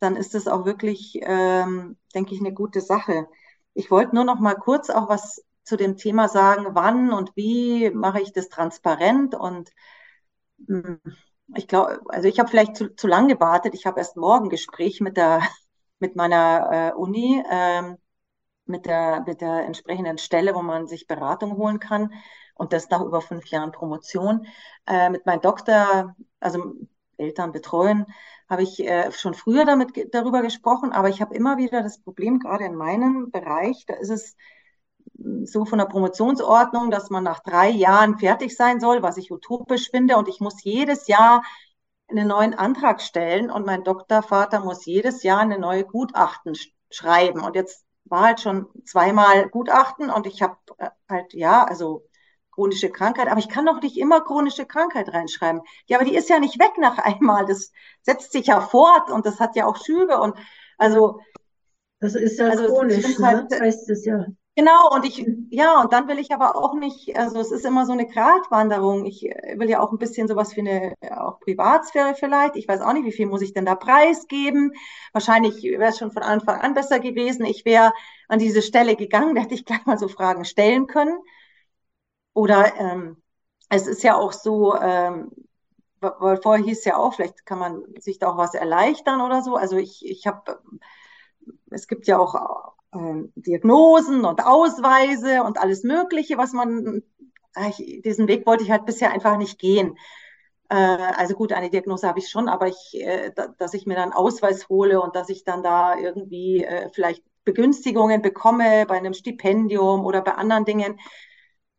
[0.00, 3.26] dann ist das auch wirklich, ähm, denke ich, eine gute Sache.
[3.74, 7.90] Ich wollte nur noch mal kurz auch was zu dem Thema sagen, wann und wie
[7.90, 9.70] mache ich das transparent und
[10.66, 11.00] hm,
[11.56, 13.74] ich glaube, also ich habe vielleicht zu, zu lang gewartet.
[13.74, 15.42] Ich habe erst morgen Gespräch mit der
[15.98, 17.98] mit meiner äh, Uni, ähm,
[18.66, 22.12] mit der mit der entsprechenden Stelle, wo man sich Beratung holen kann
[22.54, 24.46] und das nach über fünf Jahren Promotion.
[24.86, 26.74] Äh, mit meinem Doktor, also
[27.16, 28.06] Eltern betreuen,
[28.48, 32.38] habe ich äh, schon früher damit darüber gesprochen, aber ich habe immer wieder das Problem,
[32.38, 34.36] gerade in meinem Bereich, da ist es
[35.44, 39.90] so von der Promotionsordnung, dass man nach drei Jahren fertig sein soll, was ich utopisch
[39.90, 40.16] finde.
[40.16, 41.42] Und ich muss jedes Jahr
[42.08, 46.54] einen neuen Antrag stellen und mein Doktorvater muss jedes Jahr eine neue Gutachten
[46.90, 47.40] schreiben.
[47.40, 52.04] Und jetzt war halt schon zweimal Gutachten und ich habe äh, halt, ja, also
[52.52, 55.62] chronische Krankheit, aber ich kann doch nicht immer chronische Krankheit reinschreiben.
[55.86, 57.46] Ja, aber die ist ja nicht weg nach einmal.
[57.46, 57.72] Das
[58.02, 60.36] setzt sich ja fort und das hat ja auch Schübe und
[60.78, 61.20] also.
[62.00, 63.26] Das ist ja also chronisch, ne?
[63.26, 64.26] halt, heißt es ja.
[64.54, 67.86] Genau, und ich, ja, und dann will ich aber auch nicht, also es ist immer
[67.86, 69.06] so eine Gratwanderung.
[69.06, 72.56] Ich äh, will ja auch ein bisschen sowas wie eine auch Privatsphäre vielleicht.
[72.56, 74.72] Ich weiß auch nicht, wie viel muss ich denn da preisgeben.
[75.14, 77.46] Wahrscheinlich wäre es schon von Anfang an besser gewesen.
[77.46, 77.92] Ich wäre
[78.28, 81.18] an diese Stelle gegangen, da hätte ich gleich mal so Fragen stellen können.
[82.34, 83.22] Oder ähm,
[83.68, 85.30] es ist ja auch so, ähm,
[86.00, 89.42] weil vorher hieß es ja auch, vielleicht kann man sich da auch was erleichtern oder
[89.42, 89.56] so.
[89.56, 90.60] Also ich, ich habe,
[91.70, 97.02] es gibt ja auch äh, Diagnosen und Ausweise und alles Mögliche, was man,
[97.68, 99.96] ich, diesen Weg wollte ich halt bisher einfach nicht gehen.
[100.68, 103.94] Äh, also gut, eine Diagnose habe ich schon, aber ich, äh, da, dass ich mir
[103.94, 109.14] dann Ausweis hole und dass ich dann da irgendwie äh, vielleicht Begünstigungen bekomme bei einem
[109.14, 110.98] Stipendium oder bei anderen Dingen.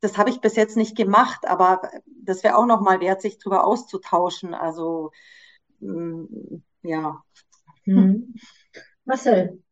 [0.03, 1.81] Das habe ich bis jetzt nicht gemacht, aber
[2.25, 4.53] das wäre auch noch mal wert, sich darüber auszutauschen.
[4.53, 5.11] Also
[5.79, 6.25] mm,
[6.81, 7.23] ja.
[7.85, 8.33] Hm.
[9.05, 9.63] Marcel,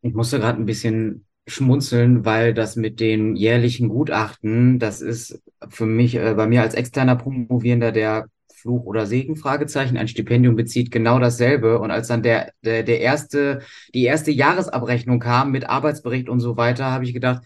[0.00, 5.84] ich musste gerade ein bisschen schmunzeln, weil das mit den jährlichen Gutachten, das ist für
[5.84, 10.90] mich, äh, bei mir als externer Promovierender, der Fluch oder Segen, Fragezeichen, ein Stipendium bezieht,
[10.90, 11.78] genau dasselbe.
[11.78, 13.60] Und als dann der, der, der erste,
[13.94, 17.42] die erste Jahresabrechnung kam mit Arbeitsbericht und so weiter, habe ich gedacht,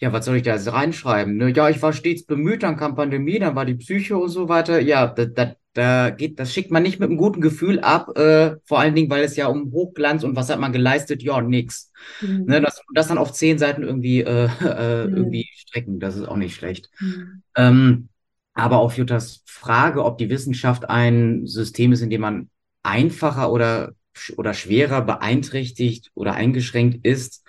[0.00, 1.36] ja, was soll ich da jetzt reinschreiben?
[1.36, 1.50] Ne?
[1.50, 4.80] Ja, ich war stets bemüht, dann kam Pandemie, dann war die Psyche und so weiter.
[4.80, 8.56] Ja, da, da, da geht, das schickt man nicht mit einem guten Gefühl ab, äh,
[8.64, 11.22] vor allen Dingen, weil es ja um Hochglanz und was hat man geleistet?
[11.22, 11.92] Ja, nix.
[12.22, 12.44] Mhm.
[12.46, 15.16] Ne, das, das dann auf zehn Seiten irgendwie, äh, äh, mhm.
[15.16, 16.88] irgendwie strecken, das ist auch nicht schlecht.
[16.98, 17.42] Mhm.
[17.56, 18.08] Ähm,
[18.54, 22.48] aber auf Juttas Frage, ob die Wissenschaft ein System ist, in dem man
[22.82, 23.92] einfacher oder,
[24.38, 27.44] oder schwerer beeinträchtigt oder eingeschränkt ist,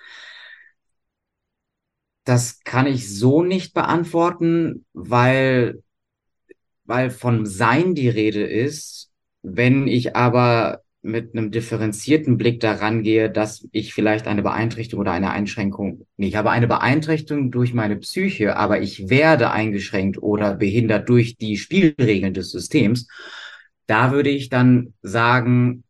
[2.24, 5.82] das kann ich so nicht beantworten, weil
[6.84, 9.10] weil von Sein die Rede ist.
[9.42, 15.12] Wenn ich aber mit einem differenzierten Blick daran gehe, dass ich vielleicht eine Beeinträchtigung oder
[15.12, 20.54] eine Einschränkung, nee, ich habe eine Beeinträchtigung durch meine Psyche, aber ich werde eingeschränkt oder
[20.54, 23.08] behindert durch die Spielregeln des Systems,
[23.86, 25.82] da würde ich dann sagen,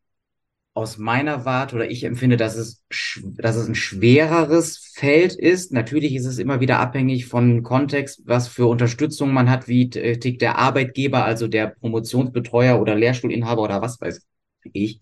[0.75, 2.83] aus meiner Warte oder ich empfinde, dass es,
[3.25, 5.73] dass es ein schwereres Feld ist.
[5.73, 10.19] Natürlich ist es immer wieder abhängig von Kontext, was für Unterstützung man hat, wie äh,
[10.19, 14.27] tickt der Arbeitgeber, also der Promotionsbetreuer oder Lehrstuhlinhaber oder was weiß
[14.73, 15.01] ich.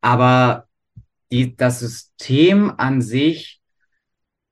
[0.00, 0.66] Aber
[1.32, 3.61] die, das System an sich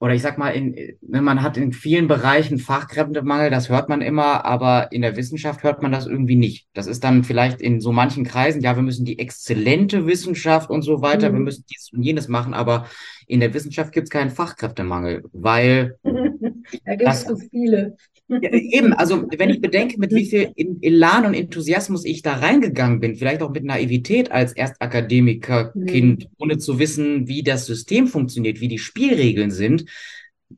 [0.00, 4.00] oder ich sag mal, in, ne, man hat in vielen Bereichen Fachkräftemangel, das hört man
[4.00, 6.68] immer, aber in der Wissenschaft hört man das irgendwie nicht.
[6.72, 10.80] Das ist dann vielleicht in so manchen Kreisen, ja, wir müssen die exzellente Wissenschaft und
[10.82, 11.34] so weiter, mhm.
[11.34, 12.86] wir müssen dies und jenes machen, aber
[13.26, 17.96] in der Wissenschaft gibt es keinen Fachkräftemangel, weil da gibt es so viele.
[18.30, 20.52] Ja, eben, also wenn ich bedenke, mit wie viel
[20.82, 26.30] Elan und Enthusiasmus ich da reingegangen bin, vielleicht auch mit Naivität als Erstakademiker-Kind, mhm.
[26.38, 29.86] ohne zu wissen, wie das System funktioniert, wie die Spielregeln sind,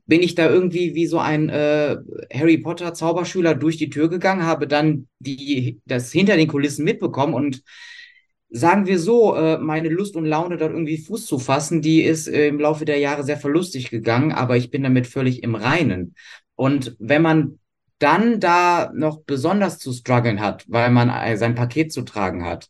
[0.05, 1.97] bin ich da irgendwie wie so ein äh,
[2.31, 7.33] Harry Potter Zauberschüler durch die Tür gegangen, habe dann die das hinter den Kulissen mitbekommen
[7.33, 7.63] und
[8.49, 12.27] sagen wir so, äh, meine Lust und Laune dort irgendwie Fuß zu fassen, die ist
[12.27, 16.15] äh, im Laufe der Jahre sehr verlustig gegangen, aber ich bin damit völlig im Reinen.
[16.55, 17.59] Und wenn man
[18.03, 22.69] dann da noch besonders zu strugglen hat, weil man sein Paket zu tragen hat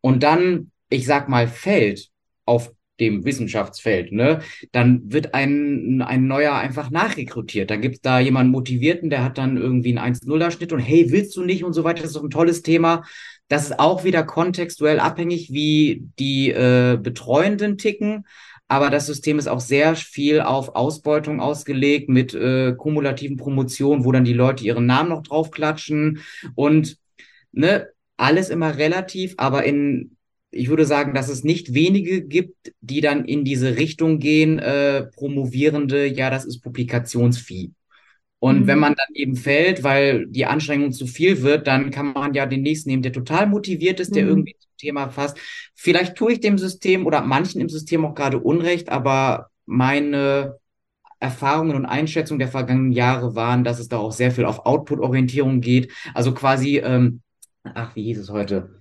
[0.00, 2.08] und dann, ich sag mal, fällt
[2.46, 4.40] auf dem Wissenschaftsfeld, ne,
[4.72, 7.70] dann wird ein, ein neuer einfach nachrekrutiert.
[7.70, 11.44] Da gibt's da jemanden Motivierten, der hat dann irgendwie einen 1-0er-Schnitt und hey, willst du
[11.44, 13.02] nicht und so weiter, das ist doch ein tolles Thema.
[13.48, 18.26] Das ist auch wieder kontextuell abhängig, wie die äh, Betreuenden ticken.
[18.70, 24.12] Aber das System ist auch sehr viel auf Ausbeutung ausgelegt mit äh, kumulativen Promotionen, wo
[24.12, 26.20] dann die Leute ihren Namen noch draufklatschen
[26.54, 26.96] und
[27.50, 30.16] ne, alles immer relativ, aber in
[30.52, 35.04] ich würde sagen, dass es nicht wenige gibt, die dann in diese Richtung gehen, äh,
[35.04, 37.72] promovierende, ja, das ist Publikationsvieh.
[38.40, 38.66] Und mhm.
[38.66, 42.46] wenn man dann eben fällt, weil die Anstrengung zu viel wird, dann kann man ja
[42.46, 44.30] den nächsten nehmen, der total motiviert ist, der mhm.
[44.30, 45.38] irgendwie zum Thema fasst.
[45.74, 50.58] Vielleicht tue ich dem System oder manchen im System auch gerade Unrecht, aber meine
[51.20, 55.60] Erfahrungen und Einschätzungen der vergangenen Jahre waren, dass es da auch sehr viel auf Output-Orientierung
[55.60, 55.92] geht.
[56.14, 57.20] Also quasi, ähm,
[57.62, 58.80] ach, wie hieß es heute?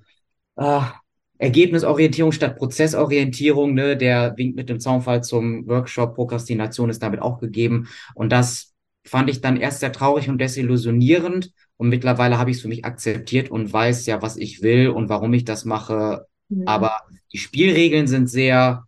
[0.55, 0.93] Ah,
[1.37, 6.15] Ergebnisorientierung statt Prozessorientierung, ne, der winkt mit dem Zaunfall zum Workshop.
[6.15, 7.89] Prokrastination ist damit auch gegeben.
[8.13, 8.73] Und das
[9.03, 11.51] fand ich dann erst sehr traurig und desillusionierend.
[11.77, 15.09] Und mittlerweile habe ich es für mich akzeptiert und weiß ja, was ich will und
[15.09, 16.25] warum ich das mache.
[16.49, 16.67] Mhm.
[16.67, 18.85] Aber die Spielregeln sind sehr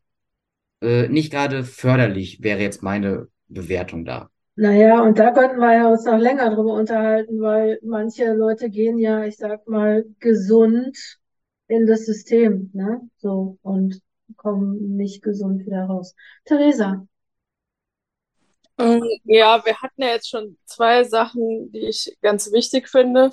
[0.81, 4.29] äh, nicht gerade förderlich, wäre jetzt meine Bewertung da.
[4.55, 8.97] Naja, und da könnten wir ja uns noch länger drüber unterhalten, weil manche Leute gehen
[8.97, 10.97] ja, ich sag mal, gesund
[11.67, 13.01] in das System, ne?
[13.17, 14.01] So, und
[14.35, 16.15] kommen nicht gesund wieder raus.
[16.45, 17.07] Theresa.
[18.81, 23.31] Ähm, ja, wir hatten ja jetzt schon zwei Sachen, die ich ganz wichtig finde.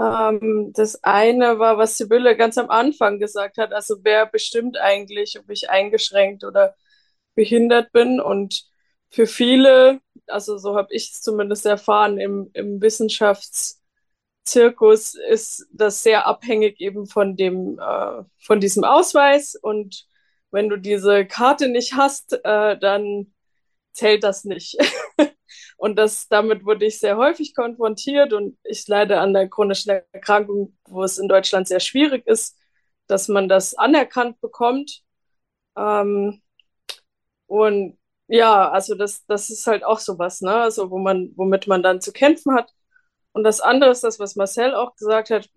[0.00, 5.38] Ähm, das eine war, was Sibylle ganz am Anfang gesagt hat, also wer bestimmt eigentlich,
[5.38, 6.74] ob ich eingeschränkt oder
[7.34, 8.20] behindert bin.
[8.20, 8.64] Und
[9.10, 13.78] für viele, also so habe ich es zumindest erfahren, im, im Wissenschafts-
[14.44, 19.54] Zirkus ist das sehr abhängig eben von dem, äh, von diesem Ausweis.
[19.54, 20.06] Und
[20.50, 23.31] wenn du diese Karte nicht hast, äh, dann
[23.92, 24.76] zählt das nicht.
[25.76, 30.76] und das, damit wurde ich sehr häufig konfrontiert und ich leide an der chronischen Erkrankung,
[30.88, 32.58] wo es in Deutschland sehr schwierig ist,
[33.06, 35.02] dass man das anerkannt bekommt.
[35.76, 36.42] Ähm,
[37.46, 40.54] und ja, also das, das ist halt auch sowas, ne?
[40.54, 42.72] Also wo man, womit man dann zu kämpfen hat.
[43.32, 45.50] Und das andere ist das, was Marcel auch gesagt hat,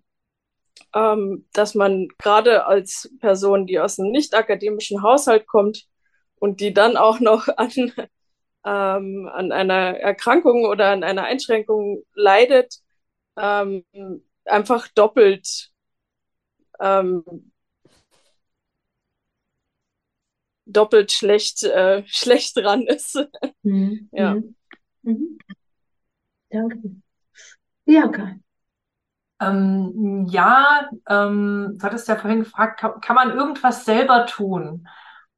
[0.94, 5.88] ähm, dass man gerade als Person, die aus einem nicht akademischen Haushalt kommt
[6.36, 7.72] und die dann auch noch an,
[8.66, 12.80] ähm, an einer Erkrankung oder an einer Einschränkung leidet,
[13.38, 13.84] ähm,
[14.45, 15.72] einfach doppelt
[16.80, 17.24] ähm,
[20.66, 23.18] doppelt schlecht, äh, schlecht dran ist.
[23.63, 24.09] Mhm.
[24.11, 24.36] ja.
[24.36, 24.55] Mhm.
[25.03, 25.38] mhm.
[26.49, 26.80] Danke.
[27.86, 28.36] Bianca.
[29.41, 34.88] Ähm, ja, ähm, du hattest ja vorhin gefragt, kann, kann man irgendwas selber tun?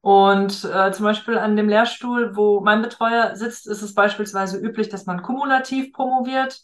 [0.08, 4.88] Und äh, zum Beispiel an dem Lehrstuhl, wo mein Betreuer sitzt, ist es beispielsweise üblich,
[4.88, 6.62] dass man kumulativ promoviert.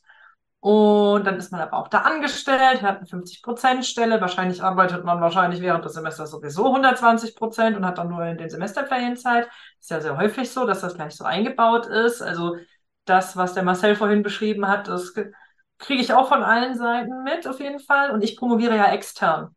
[0.61, 4.22] Und dann ist man aber auch da angestellt, hat eine 50-Prozent-Stelle.
[4.22, 8.38] Wahrscheinlich arbeitet man wahrscheinlich während des Semesters sowieso 120 Prozent und hat dann nur in
[8.38, 9.47] den Semesterferienzeit.
[9.78, 12.22] Ist ja sehr häufig so, dass das gleich so eingebaut ist.
[12.22, 12.57] Also
[13.05, 17.47] das, was der Marcel vorhin beschrieben hat, das kriege ich auch von allen Seiten mit,
[17.47, 18.11] auf jeden Fall.
[18.11, 19.55] Und ich promoviere ja extern.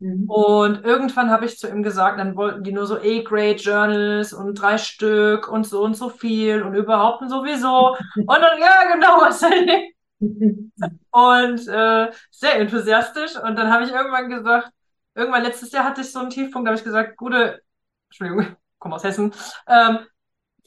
[0.00, 0.24] Mhm.
[0.28, 4.54] Und irgendwann habe ich zu ihm gesagt, dann wollten die nur so A-Grade Journals und
[4.54, 7.96] drei Stück und so und so viel und überhaupt und sowieso.
[8.16, 9.42] Und dann, ja, genau, was
[11.10, 13.36] Und äh, sehr enthusiastisch.
[13.36, 14.70] Und dann habe ich irgendwann gesagt,
[15.14, 17.62] irgendwann letztes Jahr hatte ich so einen Tiefpunkt, da habe ich gesagt, gute,
[18.08, 19.32] Entschuldigung, komme aus Hessen,
[19.66, 20.00] ähm,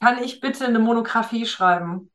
[0.00, 2.10] kann ich bitte eine Monographie schreiben?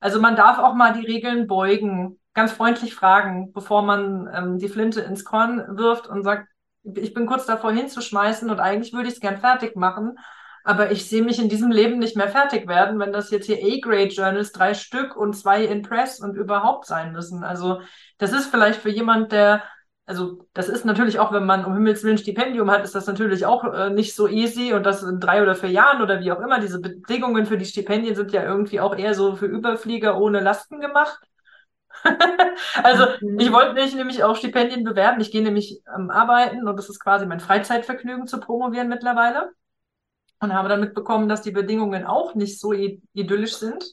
[0.00, 4.68] Also man darf auch mal die Regeln beugen, ganz freundlich fragen, bevor man ähm, die
[4.68, 6.48] Flinte ins Korn wirft und sagt,
[6.84, 10.18] ich bin kurz davor hinzuschmeißen und eigentlich würde ich es gern fertig machen,
[10.62, 13.56] aber ich sehe mich in diesem Leben nicht mehr fertig werden, wenn das jetzt hier
[13.56, 17.42] A-Grade-Journals drei Stück und zwei in Press und überhaupt sein müssen.
[17.42, 17.80] Also
[18.18, 19.62] das ist vielleicht für jemand, der
[20.08, 23.44] also das ist natürlich auch, wenn man um Himmels Willen Stipendium hat, ist das natürlich
[23.44, 26.40] auch äh, nicht so easy und das in drei oder vier Jahren oder wie auch
[26.40, 26.60] immer.
[26.60, 30.80] Diese Bedingungen für die Stipendien sind ja irgendwie auch eher so für Überflieger ohne Lasten
[30.80, 31.18] gemacht.
[32.82, 33.38] also mhm.
[33.38, 35.20] ich wollte mich nämlich auch Stipendien bewerben.
[35.20, 39.50] Ich gehe nämlich ähm, arbeiten und das ist quasi mein Freizeitvergnügen zu promovieren mittlerweile.
[40.38, 43.84] Und habe dann mitbekommen, dass die Bedingungen auch nicht so idyllisch sind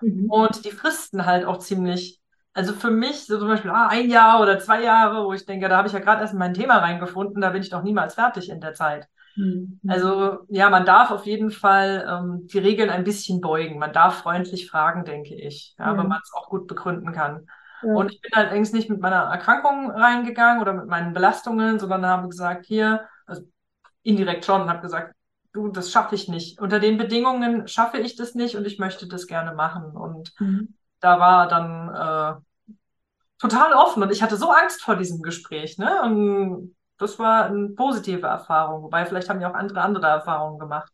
[0.00, 0.28] mhm.
[0.28, 2.20] und die Fristen halt auch ziemlich
[2.54, 5.68] also für mich, so zum Beispiel ah, ein Jahr oder zwei Jahre, wo ich denke,
[5.68, 8.14] da habe ich ja gerade erst in mein Thema reingefunden, da bin ich doch niemals
[8.14, 9.08] fertig in der Zeit.
[9.36, 9.80] Mhm.
[9.86, 13.78] Also ja, man darf auf jeden Fall ähm, die Regeln ein bisschen beugen.
[13.78, 15.98] Man darf freundlich fragen, denke ich, ja, mhm.
[15.98, 17.46] wenn man es auch gut begründen kann.
[17.82, 17.92] Ja.
[17.94, 22.28] Und ich bin allerdings nicht mit meiner Erkrankung reingegangen oder mit meinen Belastungen, sondern habe
[22.28, 23.42] gesagt, hier, also
[24.02, 25.14] indirekt schon, habe gesagt,
[25.52, 26.60] du, das schaffe ich nicht.
[26.60, 29.96] Unter den Bedingungen schaffe ich das nicht und ich möchte das gerne machen.
[29.96, 30.74] Und mhm.
[31.00, 32.74] da war dann äh,
[33.38, 35.78] total offen und ich hatte so Angst vor diesem Gespräch.
[35.78, 36.02] Ne?
[36.02, 40.92] Und das war eine positive Erfahrung, wobei vielleicht haben ja auch andere andere Erfahrungen gemacht.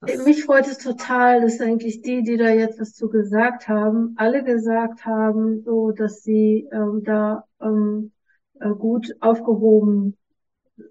[0.00, 4.14] Das Mich freut es total, dass eigentlich die, die da jetzt was zu gesagt haben,
[4.16, 8.10] alle gesagt haben, so dass sie ähm, da ähm,
[8.58, 10.16] äh, gut aufgehoben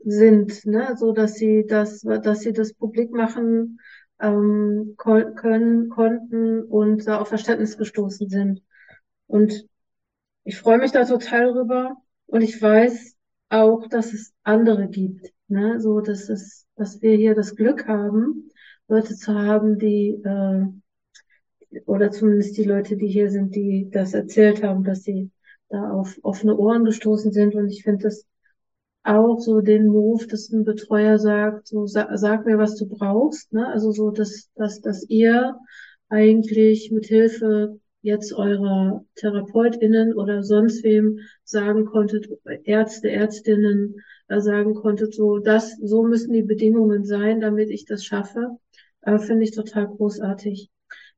[0.06, 0.95] sind, ne?
[0.97, 3.80] so dass sie das, dass sie das publik machen
[4.20, 8.62] ähm, können, konnten und da auf Verständnis gestoßen sind.
[9.28, 9.66] Und
[10.43, 11.97] ich freue mich da total drüber
[12.28, 13.16] und ich weiß
[13.52, 15.80] auch, dass es andere gibt, ne?
[15.80, 18.49] so dass es, dass wir hier das Glück haben,
[18.88, 20.66] Leute zu haben, die äh,
[21.86, 25.32] oder zumindest die Leute, die hier sind, die das erzählt haben, dass sie
[25.70, 27.56] da auf offene Ohren gestoßen sind.
[27.56, 28.26] Und ich finde das
[29.04, 33.52] auch so den Move, dass ein Betreuer sagt, so sag, sag mir, was du brauchst.
[33.54, 33.68] Ne?
[33.68, 35.58] Also so, dass, dass, dass ihr
[36.10, 42.28] eigentlich mit Hilfe jetzt eurer TherapeutInnen oder sonst wem sagen konntet,
[42.64, 48.04] Ärzte, Ärztinnen äh, sagen konntet, so das, so müssen die Bedingungen sein, damit ich das
[48.04, 48.58] schaffe,
[49.02, 50.70] äh, finde ich total großartig.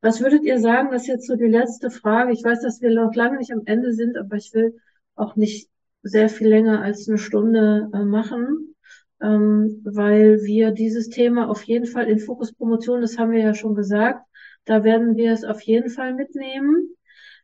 [0.02, 2.34] Was würdet ihr sagen, das ist jetzt so die letzte Frage.
[2.34, 4.76] Ich weiß, dass wir noch lange nicht am Ende sind, aber ich will
[5.16, 5.70] auch nicht
[6.02, 8.76] sehr viel länger als eine Stunde äh, machen,
[9.22, 13.54] ähm, weil wir dieses Thema auf jeden Fall in Fokus Promotion, das haben wir ja
[13.54, 14.28] schon gesagt,
[14.66, 16.96] da werden wir es auf jeden Fall mitnehmen.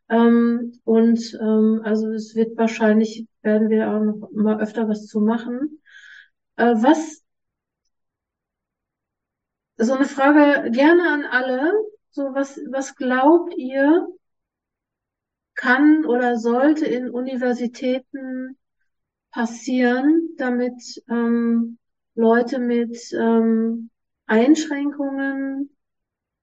[0.10, 5.22] Ähm, und ähm, also es wird wahrscheinlich, werden wir auch noch mal öfter was zu
[5.22, 5.82] machen.
[6.56, 7.24] Äh, was,
[9.78, 11.74] so eine Frage gerne an alle,
[12.10, 14.08] so was, was glaubt ihr,
[15.56, 18.58] kann oder sollte in Universitäten
[19.32, 21.78] passieren, damit ähm,
[22.16, 23.90] Leute mit ähm,
[24.26, 25.76] Einschränkungen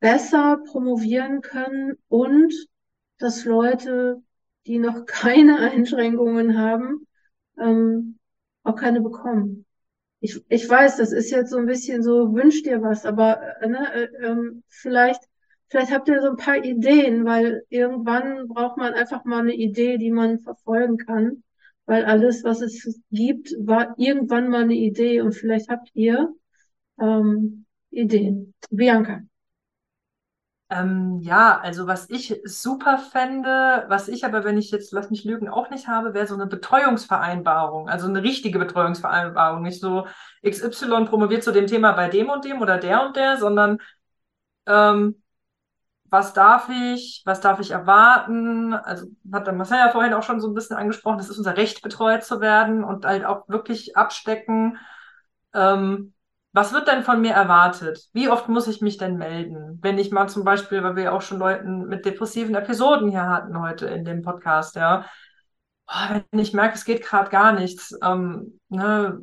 [0.00, 2.52] besser promovieren können und
[3.18, 4.22] dass Leute,
[4.66, 7.06] die noch keine Einschränkungen haben,
[7.58, 8.18] ähm,
[8.62, 9.64] auch keine bekommen.
[10.20, 13.68] Ich, ich weiß, das ist jetzt so ein bisschen so, wünscht dir was, aber äh,
[13.68, 15.22] ne, äh, ähm, vielleicht
[15.68, 19.98] Vielleicht habt ihr so ein paar Ideen, weil irgendwann braucht man einfach mal eine Idee,
[19.98, 21.42] die man verfolgen kann.
[21.86, 26.34] Weil alles, was es gibt, war irgendwann mal eine Idee und vielleicht habt ihr
[27.00, 28.54] ähm, Ideen.
[28.70, 29.22] Bianca.
[30.68, 35.22] Ähm, ja, also was ich super fände, was ich aber, wenn ich jetzt, lass mich
[35.24, 39.62] lügen, auch nicht habe, wäre so eine Betreuungsvereinbarung, also eine richtige Betreuungsvereinbarung.
[39.62, 40.06] Nicht so
[40.42, 43.78] XY promoviert zu dem Thema bei dem und dem oder der und der, sondern
[44.66, 45.22] ähm,
[46.10, 48.74] was darf ich, was darf ich erwarten?
[48.74, 51.56] Also hat der Marcel ja vorhin auch schon so ein bisschen angesprochen, das ist unser
[51.56, 54.78] Recht, betreut zu werden und halt auch wirklich abstecken.
[55.54, 56.14] Ähm,
[56.56, 58.08] was wird denn von mir erwartet?
[58.14, 59.78] Wie oft muss ich mich denn melden?
[59.82, 63.60] Wenn ich mal zum Beispiel, weil wir auch schon Leuten mit depressiven Episoden hier hatten
[63.60, 65.04] heute in dem Podcast, ja,
[65.86, 69.20] oh, wenn ich merke, es geht gerade gar nichts, ähm, ne,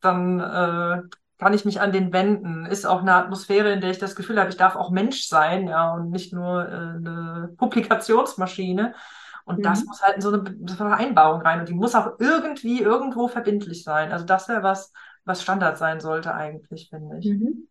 [0.00, 1.02] dann äh,
[1.38, 2.66] kann ich mich an den wenden?
[2.66, 5.68] Ist auch eine Atmosphäre, in der ich das Gefühl habe, ich darf auch Mensch sein,
[5.68, 8.96] ja, und nicht nur äh, eine Publikationsmaschine.
[9.44, 9.62] Und mhm.
[9.62, 11.60] das muss halt in so eine Vereinbarung rein.
[11.60, 14.10] Und die muss auch irgendwie irgendwo verbindlich sein.
[14.10, 14.90] Also das wäre was,
[15.24, 17.26] was Standard sein sollte eigentlich, finde ich.
[17.26, 17.68] Mhm.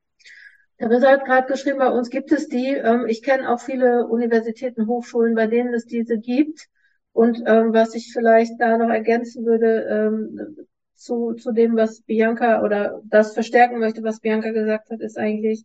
[0.80, 2.70] Der Risa hat gerade geschrieben, bei uns gibt es die.
[2.70, 6.68] Ähm, ich kenne auch viele Universitäten, Hochschulen, bei denen es diese gibt.
[7.12, 12.64] Und ähm, was ich vielleicht da noch ergänzen würde, ähm, zu, zu dem, was Bianca
[12.64, 15.64] oder das verstärken möchte, was Bianca gesagt hat, ist eigentlich,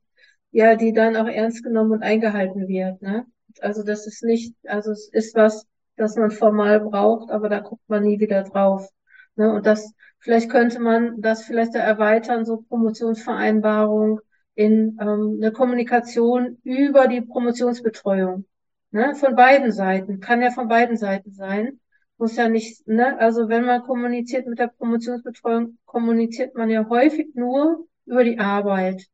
[0.50, 3.00] ja, die dann auch ernst genommen und eingehalten wird.
[3.02, 3.26] Ne?
[3.60, 5.66] Also das ist nicht, also es ist was,
[5.96, 8.88] das man formal braucht, aber da guckt man nie wieder drauf.
[9.36, 9.52] Ne?
[9.52, 14.20] Und das, vielleicht könnte man das vielleicht erweitern, so Promotionsvereinbarung
[14.54, 18.44] in ähm, eine Kommunikation über die Promotionsbetreuung.
[18.90, 19.14] Ne?
[19.14, 21.80] Von beiden Seiten, kann ja von beiden Seiten sein
[22.18, 27.34] muss ja nicht, ne, also wenn man kommuniziert mit der Promotionsbetreuung, kommuniziert man ja häufig
[27.34, 29.06] nur über die Arbeit.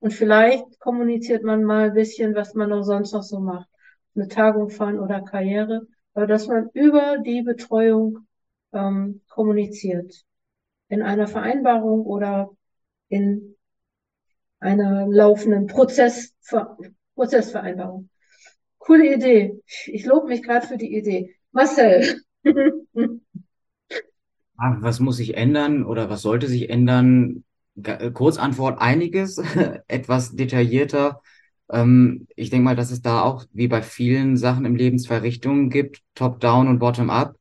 [0.00, 3.68] Und vielleicht kommuniziert man mal ein bisschen, was man noch sonst noch so macht.
[4.14, 5.86] Eine Tagung fahren oder Karriere.
[6.14, 8.26] Aber dass man über die Betreuung
[8.72, 10.24] ähm, kommuniziert.
[10.88, 12.50] In einer Vereinbarung oder
[13.08, 13.56] in
[14.60, 16.34] einer laufenden Prozess,
[17.14, 18.08] Prozessvereinbarung.
[18.78, 19.60] Coole Idee.
[19.86, 21.34] Ich lobe mich gerade für die Idee.
[21.52, 22.22] Marcel.
[24.56, 27.44] Was muss sich ändern oder was sollte sich ändern?
[28.12, 29.38] Kurzantwort einiges,
[29.86, 31.22] etwas detaillierter.
[31.70, 35.18] Ähm, ich denke mal, dass es da auch wie bei vielen Sachen im Leben zwei
[35.18, 37.36] Richtungen gibt, Top-Down und Bottom-Up.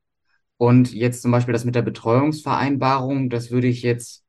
[0.57, 4.25] Und jetzt zum Beispiel das mit der Betreuungsvereinbarung, das würde ich jetzt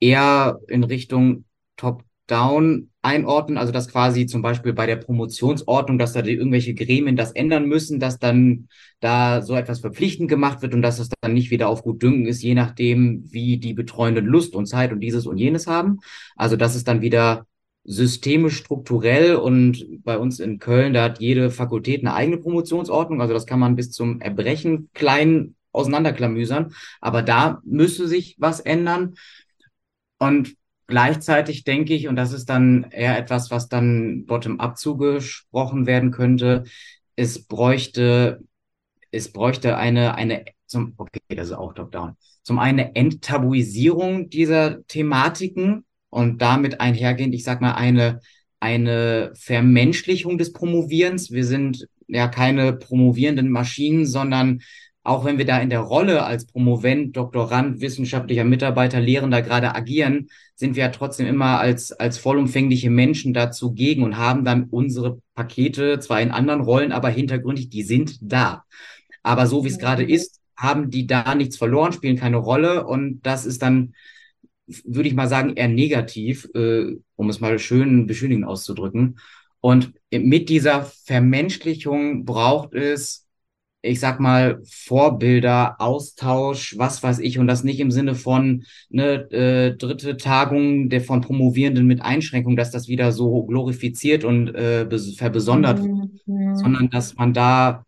[0.00, 1.44] eher in Richtung
[1.76, 7.16] Top top-down einordnen, also dass quasi zum Beispiel bei der Promotionsordnung, dass da irgendwelche Gremien
[7.16, 8.68] das ändern müssen, dass dann
[9.00, 12.26] da so etwas verpflichtend gemacht wird und dass es dann nicht wieder auf gut Düngen
[12.26, 15.98] ist, je nachdem, wie die Betreuenden Lust und Zeit und dieses und jenes haben.
[16.36, 17.46] Also dass es dann wieder
[17.84, 23.34] systemisch strukturell und bei uns in Köln, da hat jede Fakultät eine eigene Promotionsordnung, also
[23.34, 29.14] das kann man bis zum Erbrechen klein auseinanderklamüsern, aber da müsste sich was ändern.
[30.18, 30.54] Und
[30.86, 36.64] gleichzeitig denke ich, und das ist dann eher etwas, was dann bottom-up zugesprochen werden könnte,
[37.16, 38.42] es bräuchte,
[39.10, 45.84] es bräuchte eine, eine, zum, okay, das ist auch top-down, zum einen Enttabuisierung dieser Thematiken
[46.10, 48.20] und damit einhergehend, ich sag mal, eine,
[48.60, 51.30] eine Vermenschlichung des Promovierens.
[51.30, 54.60] Wir sind ja keine promovierenden Maschinen, sondern
[55.04, 60.28] auch wenn wir da in der Rolle als Promovent, Doktorand, wissenschaftlicher Mitarbeiter, Lehrender gerade agieren,
[60.54, 65.20] sind wir ja trotzdem immer als, als vollumfängliche Menschen dazu gegen und haben dann unsere
[65.34, 68.64] Pakete, zwar in anderen Rollen, aber hintergründig, die sind da.
[69.24, 73.22] Aber so wie es gerade ist, haben die da nichts verloren, spielen keine Rolle und
[73.22, 73.94] das ist dann,
[74.84, 79.18] würde ich mal sagen, eher negativ, äh, um es mal schön beschönigend auszudrücken.
[79.60, 83.26] Und mit dieser Vermenschlichung braucht es
[83.82, 89.30] ich sag mal, Vorbilder, Austausch, was weiß ich, und das nicht im Sinne von ne,
[89.32, 94.86] äh, dritte Tagung der von Promovierenden mit Einschränkung, dass das wieder so glorifiziert und äh,
[95.16, 96.20] verbesondert mhm.
[96.26, 97.84] wird, sondern dass man da,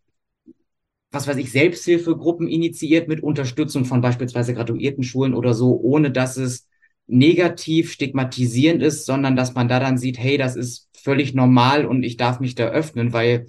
[1.11, 6.67] was weiß ich, Selbsthilfegruppen initiiert mit Unterstützung von beispielsweise Graduiertenschulen oder so, ohne dass es
[7.07, 12.03] negativ stigmatisierend ist, sondern dass man da dann sieht, hey, das ist völlig normal und
[12.03, 13.47] ich darf mich da öffnen, weil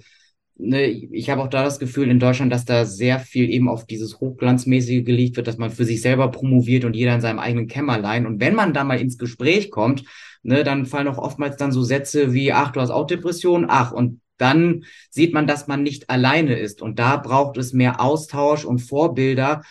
[0.57, 3.85] ne, ich habe auch da das Gefühl in Deutschland, dass da sehr viel eben auf
[3.85, 7.67] dieses Hochglanzmäßige gelegt wird, dass man für sich selber promoviert und jeder in seinem eigenen
[7.67, 8.25] Kämmerlein.
[8.25, 10.03] Und wenn man da mal ins Gespräch kommt,
[10.43, 13.91] ne, dann fallen auch oftmals dann so Sätze wie, ach, du hast auch Depressionen, ach,
[13.91, 16.81] und dann sieht man, dass man nicht alleine ist.
[16.81, 19.63] Und da braucht es mehr Austausch und Vorbilder.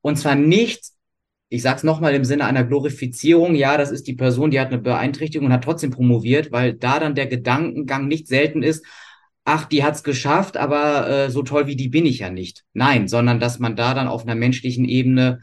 [0.00, 0.84] Und zwar nicht,
[1.48, 4.78] ich sag's nochmal im Sinne einer Glorifizierung, ja, das ist die Person, die hat eine
[4.78, 8.86] Beeinträchtigung und hat trotzdem promoviert, weil da dann der Gedankengang nicht selten ist,
[9.44, 12.64] ach, die hat's geschafft, aber äh, so toll wie die bin ich ja nicht.
[12.72, 15.40] Nein, sondern dass man da dann auf einer menschlichen Ebene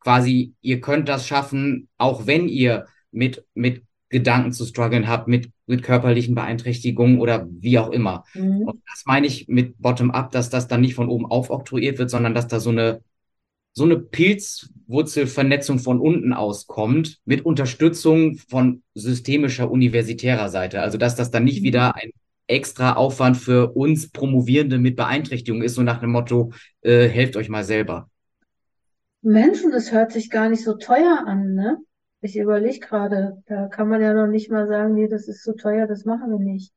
[0.00, 5.50] quasi, ihr könnt das schaffen, auch wenn ihr mit, mit Gedanken zu strugglen habt, mit,
[5.66, 8.24] mit körperlichen Beeinträchtigungen oder wie auch immer.
[8.34, 8.62] Mhm.
[8.62, 12.34] Und das meine ich mit Bottom-up, dass das dann nicht von oben aufoktroyiert wird, sondern
[12.34, 13.02] dass da so eine,
[13.72, 20.82] so eine Pilzwurzelvernetzung von unten auskommt, mit Unterstützung von systemischer universitärer Seite.
[20.82, 21.64] Also dass das dann nicht mhm.
[21.64, 22.10] wieder ein
[22.46, 27.48] extra Aufwand für uns Promovierende mit Beeinträchtigung ist, so nach dem Motto, äh, helft euch
[27.48, 28.08] mal selber.
[29.22, 31.78] Menschen, das hört sich gar nicht so teuer an, ne?
[32.20, 35.52] Ich überlege gerade, da kann man ja noch nicht mal sagen, nee, das ist so
[35.54, 36.72] teuer, das machen wir nicht.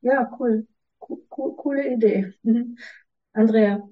[0.00, 0.66] Ja, cool.
[0.98, 2.32] Co co coole Idee.
[3.32, 3.82] Andrea.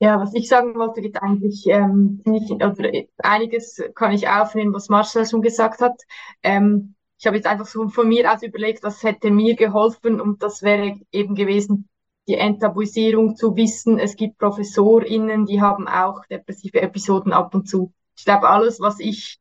[0.00, 2.74] Ja, was ich sagen wollte, geht eigentlich ähm, nicht, oder
[3.18, 6.02] einiges kann ich aufnehmen, was Marcel schon gesagt hat.
[6.42, 10.42] Ähm, ich habe jetzt einfach so von mir aus überlegt, was hätte mir geholfen und
[10.42, 11.88] das wäre eben gewesen,
[12.28, 13.98] die Enttabuisierung zu wissen.
[13.98, 17.94] Es gibt ProfessorInnen, die haben auch depressive Episoden ab und zu.
[18.14, 19.38] Ich glaube, alles, was ich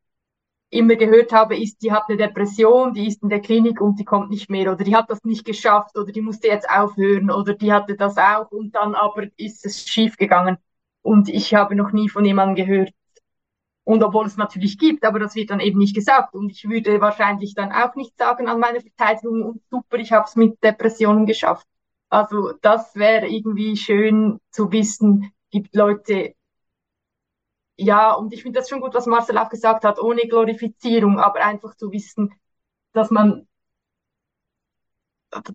[0.69, 4.05] immer gehört habe, ist, die hat eine Depression, die ist in der Klinik und die
[4.05, 7.53] kommt nicht mehr oder die hat das nicht geschafft oder die musste jetzt aufhören oder
[7.53, 10.55] die hatte das auch und dann aber ist es schief gegangen.
[11.01, 12.93] Und ich habe noch nie von jemandem gehört,
[13.85, 16.35] und obwohl es natürlich gibt, aber das wird dann eben nicht gesagt.
[16.35, 20.25] Und ich würde wahrscheinlich dann auch nicht sagen an meiner Verteidigung, und super, ich habe
[20.25, 21.67] es mit Depressionen geschafft.
[22.09, 26.35] Also das wäre irgendwie schön zu wissen, gibt Leute,
[27.77, 31.43] ja, und ich finde das schon gut, was Marcel auch gesagt hat, ohne Glorifizierung, aber
[31.43, 32.33] einfach zu wissen,
[32.93, 33.47] dass man,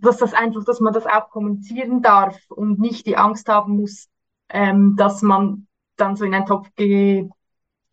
[0.01, 4.09] dass das einfach, dass man das auch kommunizieren darf und nicht die Angst haben muss,
[4.49, 7.29] ähm, dass man dann so in einen Topf ge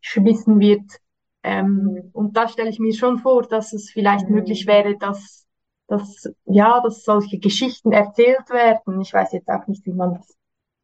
[0.06, 1.00] geschmissen wird.
[1.44, 2.10] Ähm.
[2.14, 4.36] Und da stelle ich mir schon vor, dass es vielleicht mhm.
[4.36, 5.46] möglich wäre, dass,
[5.88, 9.02] dass, ja, dass solche Geschichten erzählt werden.
[9.02, 10.36] Ich weiß jetzt auch nicht, wie man das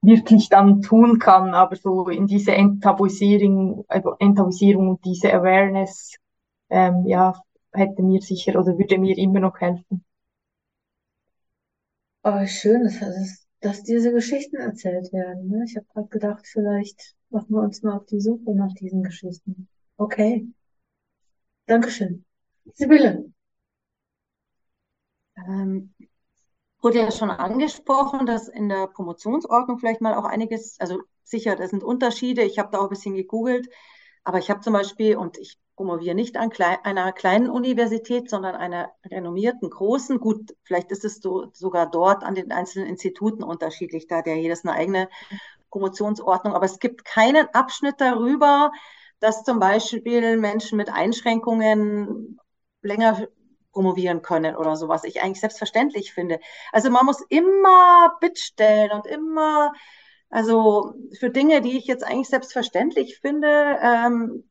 [0.01, 6.15] wirklich dann tun kann, aber so in diese Enttabuisierung, äh, Enttabuisierung und diese Awareness,
[6.69, 7.39] ähm, ja,
[7.71, 10.03] hätte mir sicher oder würde mir immer noch helfen.
[12.23, 15.49] Aber schön, dass, dass diese Geschichten erzählt werden.
[15.49, 15.65] Ne?
[15.67, 19.67] Ich habe gerade gedacht, vielleicht machen wir uns mal auf die Suche nach diesen Geschichten.
[19.97, 20.47] Okay.
[21.65, 22.25] Dankeschön.
[22.73, 23.31] Sibylle.
[25.37, 25.93] Ähm,
[26.81, 31.69] wurde ja schon angesprochen, dass in der Promotionsordnung vielleicht mal auch einiges, also sicher, das
[31.69, 32.43] sind Unterschiede.
[32.43, 33.69] Ich habe da auch ein bisschen gegoogelt,
[34.23, 38.55] aber ich habe zum Beispiel, und ich promoviere nicht an klei einer kleinen Universität, sondern
[38.55, 40.19] einer renommierten großen.
[40.19, 44.65] Gut, vielleicht ist es so, sogar dort an den einzelnen Instituten unterschiedlich, da ja jedes
[44.65, 45.09] eine eigene
[45.71, 46.53] Promotionsordnung.
[46.53, 48.71] Aber es gibt keinen Abschnitt darüber,
[49.19, 52.39] dass zum Beispiel Menschen mit Einschränkungen
[52.81, 53.27] länger
[53.71, 56.39] promovieren können oder so, was ich eigentlich selbstverständlich finde.
[56.71, 59.73] Also man muss immer bittstellen und immer,
[60.29, 64.49] also für Dinge, die ich jetzt eigentlich selbstverständlich finde, ähm,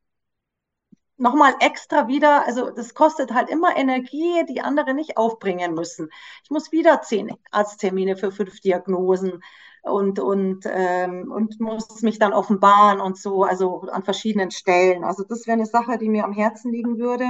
[1.16, 6.08] nochmal extra wieder, also das kostet halt immer Energie, die andere nicht aufbringen müssen.
[6.42, 9.42] Ich muss wieder zehn Arzttermine für fünf Diagnosen
[9.82, 15.04] und, und, ähm, und muss mich dann offenbaren und so, also an verschiedenen Stellen.
[15.04, 17.24] Also das wäre eine Sache, die mir am Herzen liegen würde.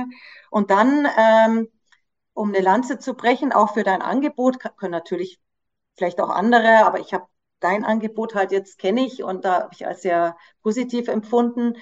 [0.51, 1.69] Und dann, ähm,
[2.35, 5.41] um eine Lanze zu brechen, auch für dein Angebot, können natürlich
[5.97, 7.27] vielleicht auch andere, aber ich habe
[7.61, 11.77] dein Angebot halt jetzt kenne ich und da habe ich als sehr positiv empfunden.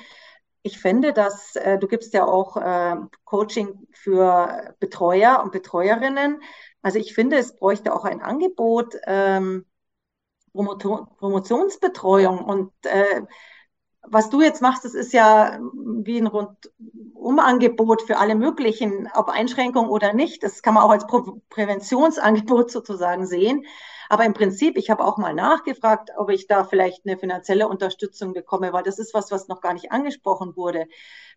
[0.62, 6.42] Ich finde, dass äh, du gibst ja auch äh, Coaching für Betreuer und Betreuerinnen.
[6.82, 9.66] Also ich finde, es bräuchte auch ein Angebot, ähm,
[10.52, 13.22] Promotionsbetreuung und äh,
[14.10, 15.58] was du jetzt machst, das ist ja
[16.04, 20.42] wie ein Rundumangebot für alle möglichen, ob Einschränkungen oder nicht.
[20.42, 21.06] Das kann man auch als
[21.50, 23.66] Präventionsangebot sozusagen sehen.
[24.08, 28.32] Aber im Prinzip, ich habe auch mal nachgefragt, ob ich da vielleicht eine finanzielle Unterstützung
[28.32, 30.86] bekomme, weil das ist was, was noch gar nicht angesprochen wurde.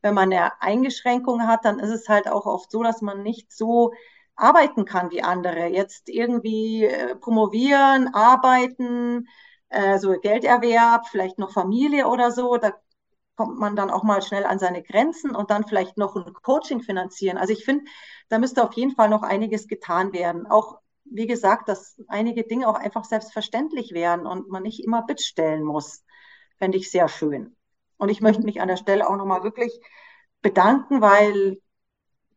[0.02, 3.52] Wenn man eine Eingeschränkung hat, dann ist es halt auch oft so, dass man nicht
[3.52, 3.92] so
[4.42, 5.68] arbeiten kann wie andere.
[5.68, 9.28] Jetzt irgendwie äh, promovieren, arbeiten,
[9.70, 12.74] äh, so Gelderwerb, vielleicht noch Familie oder so, da
[13.36, 16.82] kommt man dann auch mal schnell an seine Grenzen und dann vielleicht noch ein Coaching
[16.82, 17.38] finanzieren.
[17.38, 17.86] Also ich finde,
[18.30, 20.46] da müsste auf jeden Fall noch einiges getan werden.
[20.48, 25.64] Auch, wie gesagt, dass einige Dinge auch einfach selbstverständlich werden und man nicht immer bittstellen
[25.64, 26.04] muss.
[26.58, 27.56] Fände ich sehr schön.
[27.98, 29.80] Und ich möchte mich an der Stelle auch nochmal wirklich
[30.42, 31.60] bedanken, weil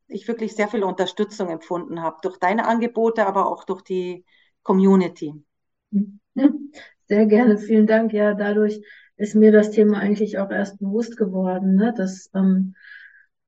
[0.06, 4.24] ich wirklich sehr viel Unterstützung empfunden habe durch deine Angebote, aber auch durch die
[4.62, 5.34] Community.
[7.06, 8.12] Sehr gerne, vielen Dank.
[8.12, 8.80] Ja, dadurch
[9.16, 12.74] ist mir das Thema eigentlich auch erst bewusst geworden, ne, dass ähm,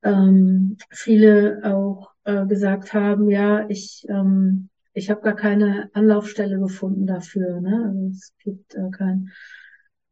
[0.03, 7.07] ähm, viele auch äh, gesagt haben, ja, ich, ähm, ich habe gar keine Anlaufstelle gefunden
[7.07, 7.61] dafür.
[7.61, 7.85] Ne?
[7.89, 9.33] Also es gibt äh, kein.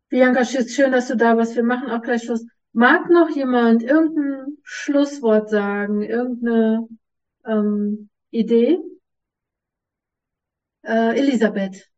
[0.09, 1.57] Bianca, schön, dass du da bist.
[1.57, 2.47] Wir machen auch gleich Schluss.
[2.75, 6.89] Mag noch jemand irgendein Schlusswort sagen, irgendeine
[7.47, 8.81] ähm, Idee?
[10.83, 11.89] Äh, Elisabeth.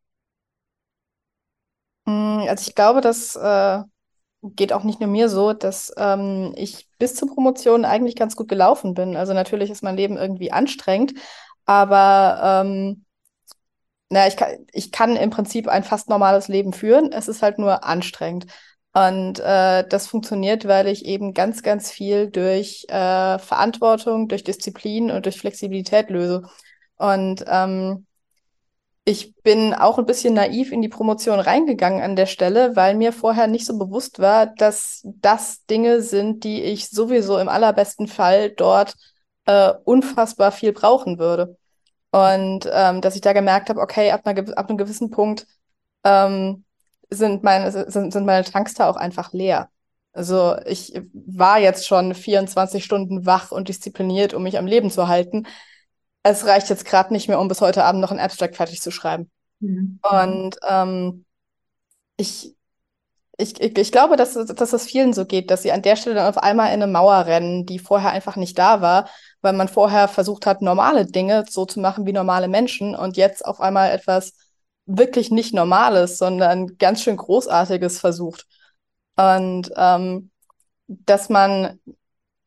[2.05, 3.83] Mm, also ich glaube, das äh,
[4.43, 8.49] geht auch nicht nur mir so, dass ähm, ich bis zur Promotion eigentlich ganz gut
[8.49, 9.17] gelaufen bin.
[9.17, 11.15] Also natürlich ist mein Leben irgendwie anstrengend,
[11.65, 13.07] aber ähm,
[14.11, 17.13] na, ich kann, ich kann im Prinzip ein fast normales Leben führen.
[17.13, 18.47] Es ist halt nur anstrengend.
[18.97, 25.11] Und äh, das funktioniert, weil ich eben ganz, ganz viel durch äh, Verantwortung, durch Disziplin
[25.11, 26.49] und durch Flexibilität löse.
[26.97, 28.07] Und ähm,
[29.05, 33.13] ich bin auch ein bisschen naiv in die Promotion reingegangen an der Stelle, weil mir
[33.13, 38.49] vorher nicht so bewusst war, dass das Dinge sind, die ich sowieso im allerbesten Fall
[38.49, 38.95] dort
[39.45, 41.59] äh, unfassbar viel brauchen würde.
[42.13, 45.47] Und ähm, dass ich da gemerkt habe, okay, ab, einer, ab einem gewissen Punkt
[46.03, 46.65] ähm,
[47.11, 49.69] sind meine, sind, sind meine Tanks da auch einfach leer.
[50.13, 55.09] Also ich war jetzt schon 24 Stunden wach und diszipliniert, um mich am Leben zu
[55.09, 55.47] halten.
[56.23, 58.91] Es reicht jetzt gerade nicht mehr, um bis heute Abend noch ein Abstract fertig zu
[58.91, 59.31] schreiben.
[59.61, 60.01] Mhm.
[60.03, 61.27] Und ähm,
[62.17, 62.57] ich,
[63.37, 66.17] ich, ich, ich glaube, dass, dass es vielen so geht, dass sie an der Stelle
[66.17, 69.11] dann auf einmal in eine Mauer rennen, die vorher einfach nicht da war,
[69.43, 73.45] weil man vorher versucht hat, normale Dinge so zu machen wie normale Menschen und jetzt
[73.45, 74.33] auf einmal etwas
[74.87, 78.47] wirklich nicht Normales, sondern ganz schön Großartiges versucht.
[79.17, 80.31] Und ähm,
[80.87, 81.81] dass man,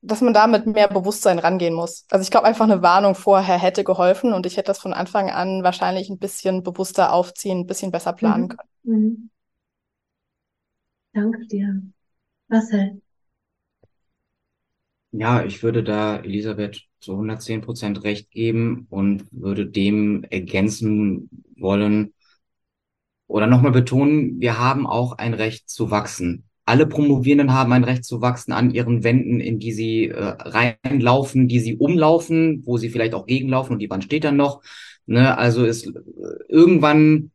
[0.02, 2.06] dass man da mit mehr Bewusstsein rangehen muss.
[2.10, 5.30] Also ich glaube, einfach eine Warnung vorher hätte geholfen und ich hätte das von Anfang
[5.30, 8.48] an wahrscheinlich ein bisschen bewusster aufziehen, ein bisschen besser planen mhm.
[8.50, 8.70] können.
[8.84, 9.30] Mhm.
[11.14, 11.82] Danke dir.
[12.48, 13.02] Marcel.
[15.12, 22.14] Ja, ich würde da Elisabeth zu 110 Prozent recht geben und würde dem ergänzen wollen,
[23.30, 26.46] oder nochmal betonen, wir haben auch ein Recht zu wachsen.
[26.66, 31.48] Alle Promovierenden haben ein Recht zu wachsen an ihren Wänden, in die sie äh, reinlaufen,
[31.48, 34.64] die sie umlaufen, wo sie vielleicht auch gegenlaufen und die Wand steht dann noch.
[35.06, 35.38] Ne?
[35.38, 35.92] Also ist äh,
[36.48, 37.32] irgendwann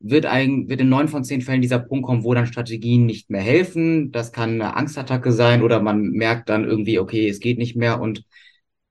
[0.00, 3.30] wird ein, wird in neun von zehn Fällen dieser Punkt kommen, wo dann Strategien nicht
[3.30, 4.10] mehr helfen.
[4.10, 8.00] Das kann eine Angstattacke sein oder man merkt dann irgendwie, okay, es geht nicht mehr
[8.00, 8.24] und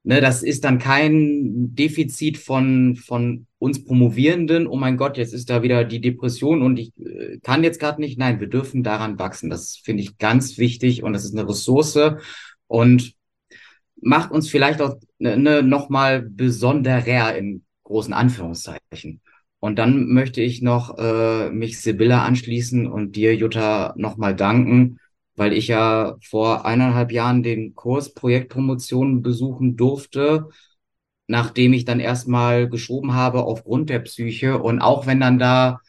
[0.09, 4.65] Ne, das ist dann kein Defizit von, von uns Promovierenden.
[4.65, 8.01] Oh mein Gott, jetzt ist da wieder die Depression und ich äh, kann jetzt gerade
[8.01, 8.17] nicht.
[8.17, 9.51] Nein, wir dürfen daran wachsen.
[9.51, 11.99] Das finde ich ganz wichtig und das ist eine Ressource.
[12.65, 13.13] Und
[14.01, 19.21] macht uns vielleicht auch ne, ne, nochmal besonderer in großen Anführungszeichen.
[19.59, 24.97] Und dann möchte ich noch äh, mich Sibylla anschließen und dir, Jutta, nochmal danken,
[25.39, 30.49] weil ich ja vor eineinhalb Jahren den Kurs Projektpromotion besuchen durfte,
[31.27, 34.59] nachdem ich dann erstmal geschoben habe aufgrund der Psyche.
[34.59, 35.79] Und auch wenn dann da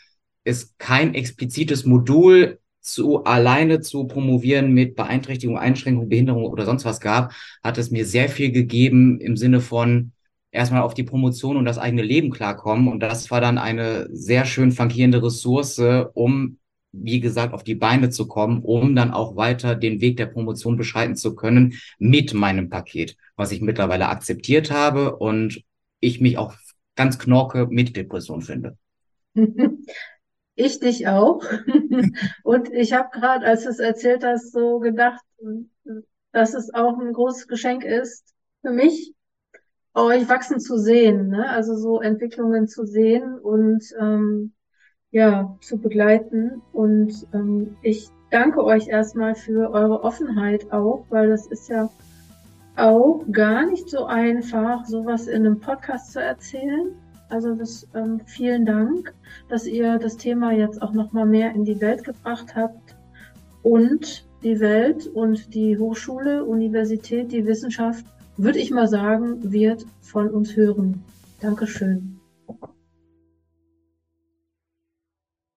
[0.45, 7.01] es kein explizites Modul zu alleine zu promovieren mit Beeinträchtigung, Einschränkung, Behinderung oder sonst was
[7.01, 7.33] gab,
[7.65, 10.13] hat es mir sehr viel gegeben im Sinne von
[10.53, 12.87] erstmal auf die Promotion und das eigene Leben klarkommen.
[12.87, 15.81] Und das war dann eine sehr schön flankierende Ressource,
[16.15, 16.60] um,
[16.93, 20.77] wie gesagt, auf die Beine zu kommen, um dann auch weiter den Weg der Promotion
[20.77, 25.63] beschreiten zu können mit meinem Paket, was ich mittlerweile akzeptiert habe und
[26.01, 26.55] ich mich auch
[26.97, 28.77] ganz knorke mit Depression finde.
[30.57, 31.43] Ich dich auch.
[32.45, 35.23] Und ich habe gerade, als du es erzählt hast, so gedacht,
[36.33, 39.15] dass es auch ein großes Geschenk ist für mich,
[39.95, 41.49] euch wachsen zu sehen, ne?
[41.49, 44.53] Also so Entwicklungen zu sehen und ähm,
[45.11, 46.63] ja, zu begleiten.
[46.73, 51.91] Und ähm, ich danke euch erstmal für eure Offenheit auch, weil das ist ja
[52.77, 56.93] auch gar nicht so einfach, sowas in einem Podcast zu erzählen.
[57.29, 59.15] Also das, ähm, vielen Dank,
[59.49, 62.97] dass ihr das Thema jetzt auch noch mal mehr in die Welt gebracht habt
[63.63, 68.05] und die Welt und die Hochschule, Universität, die Wissenschaft,
[68.37, 71.03] würde ich mal sagen, wird von uns hören.
[71.41, 72.20] Dankeschön.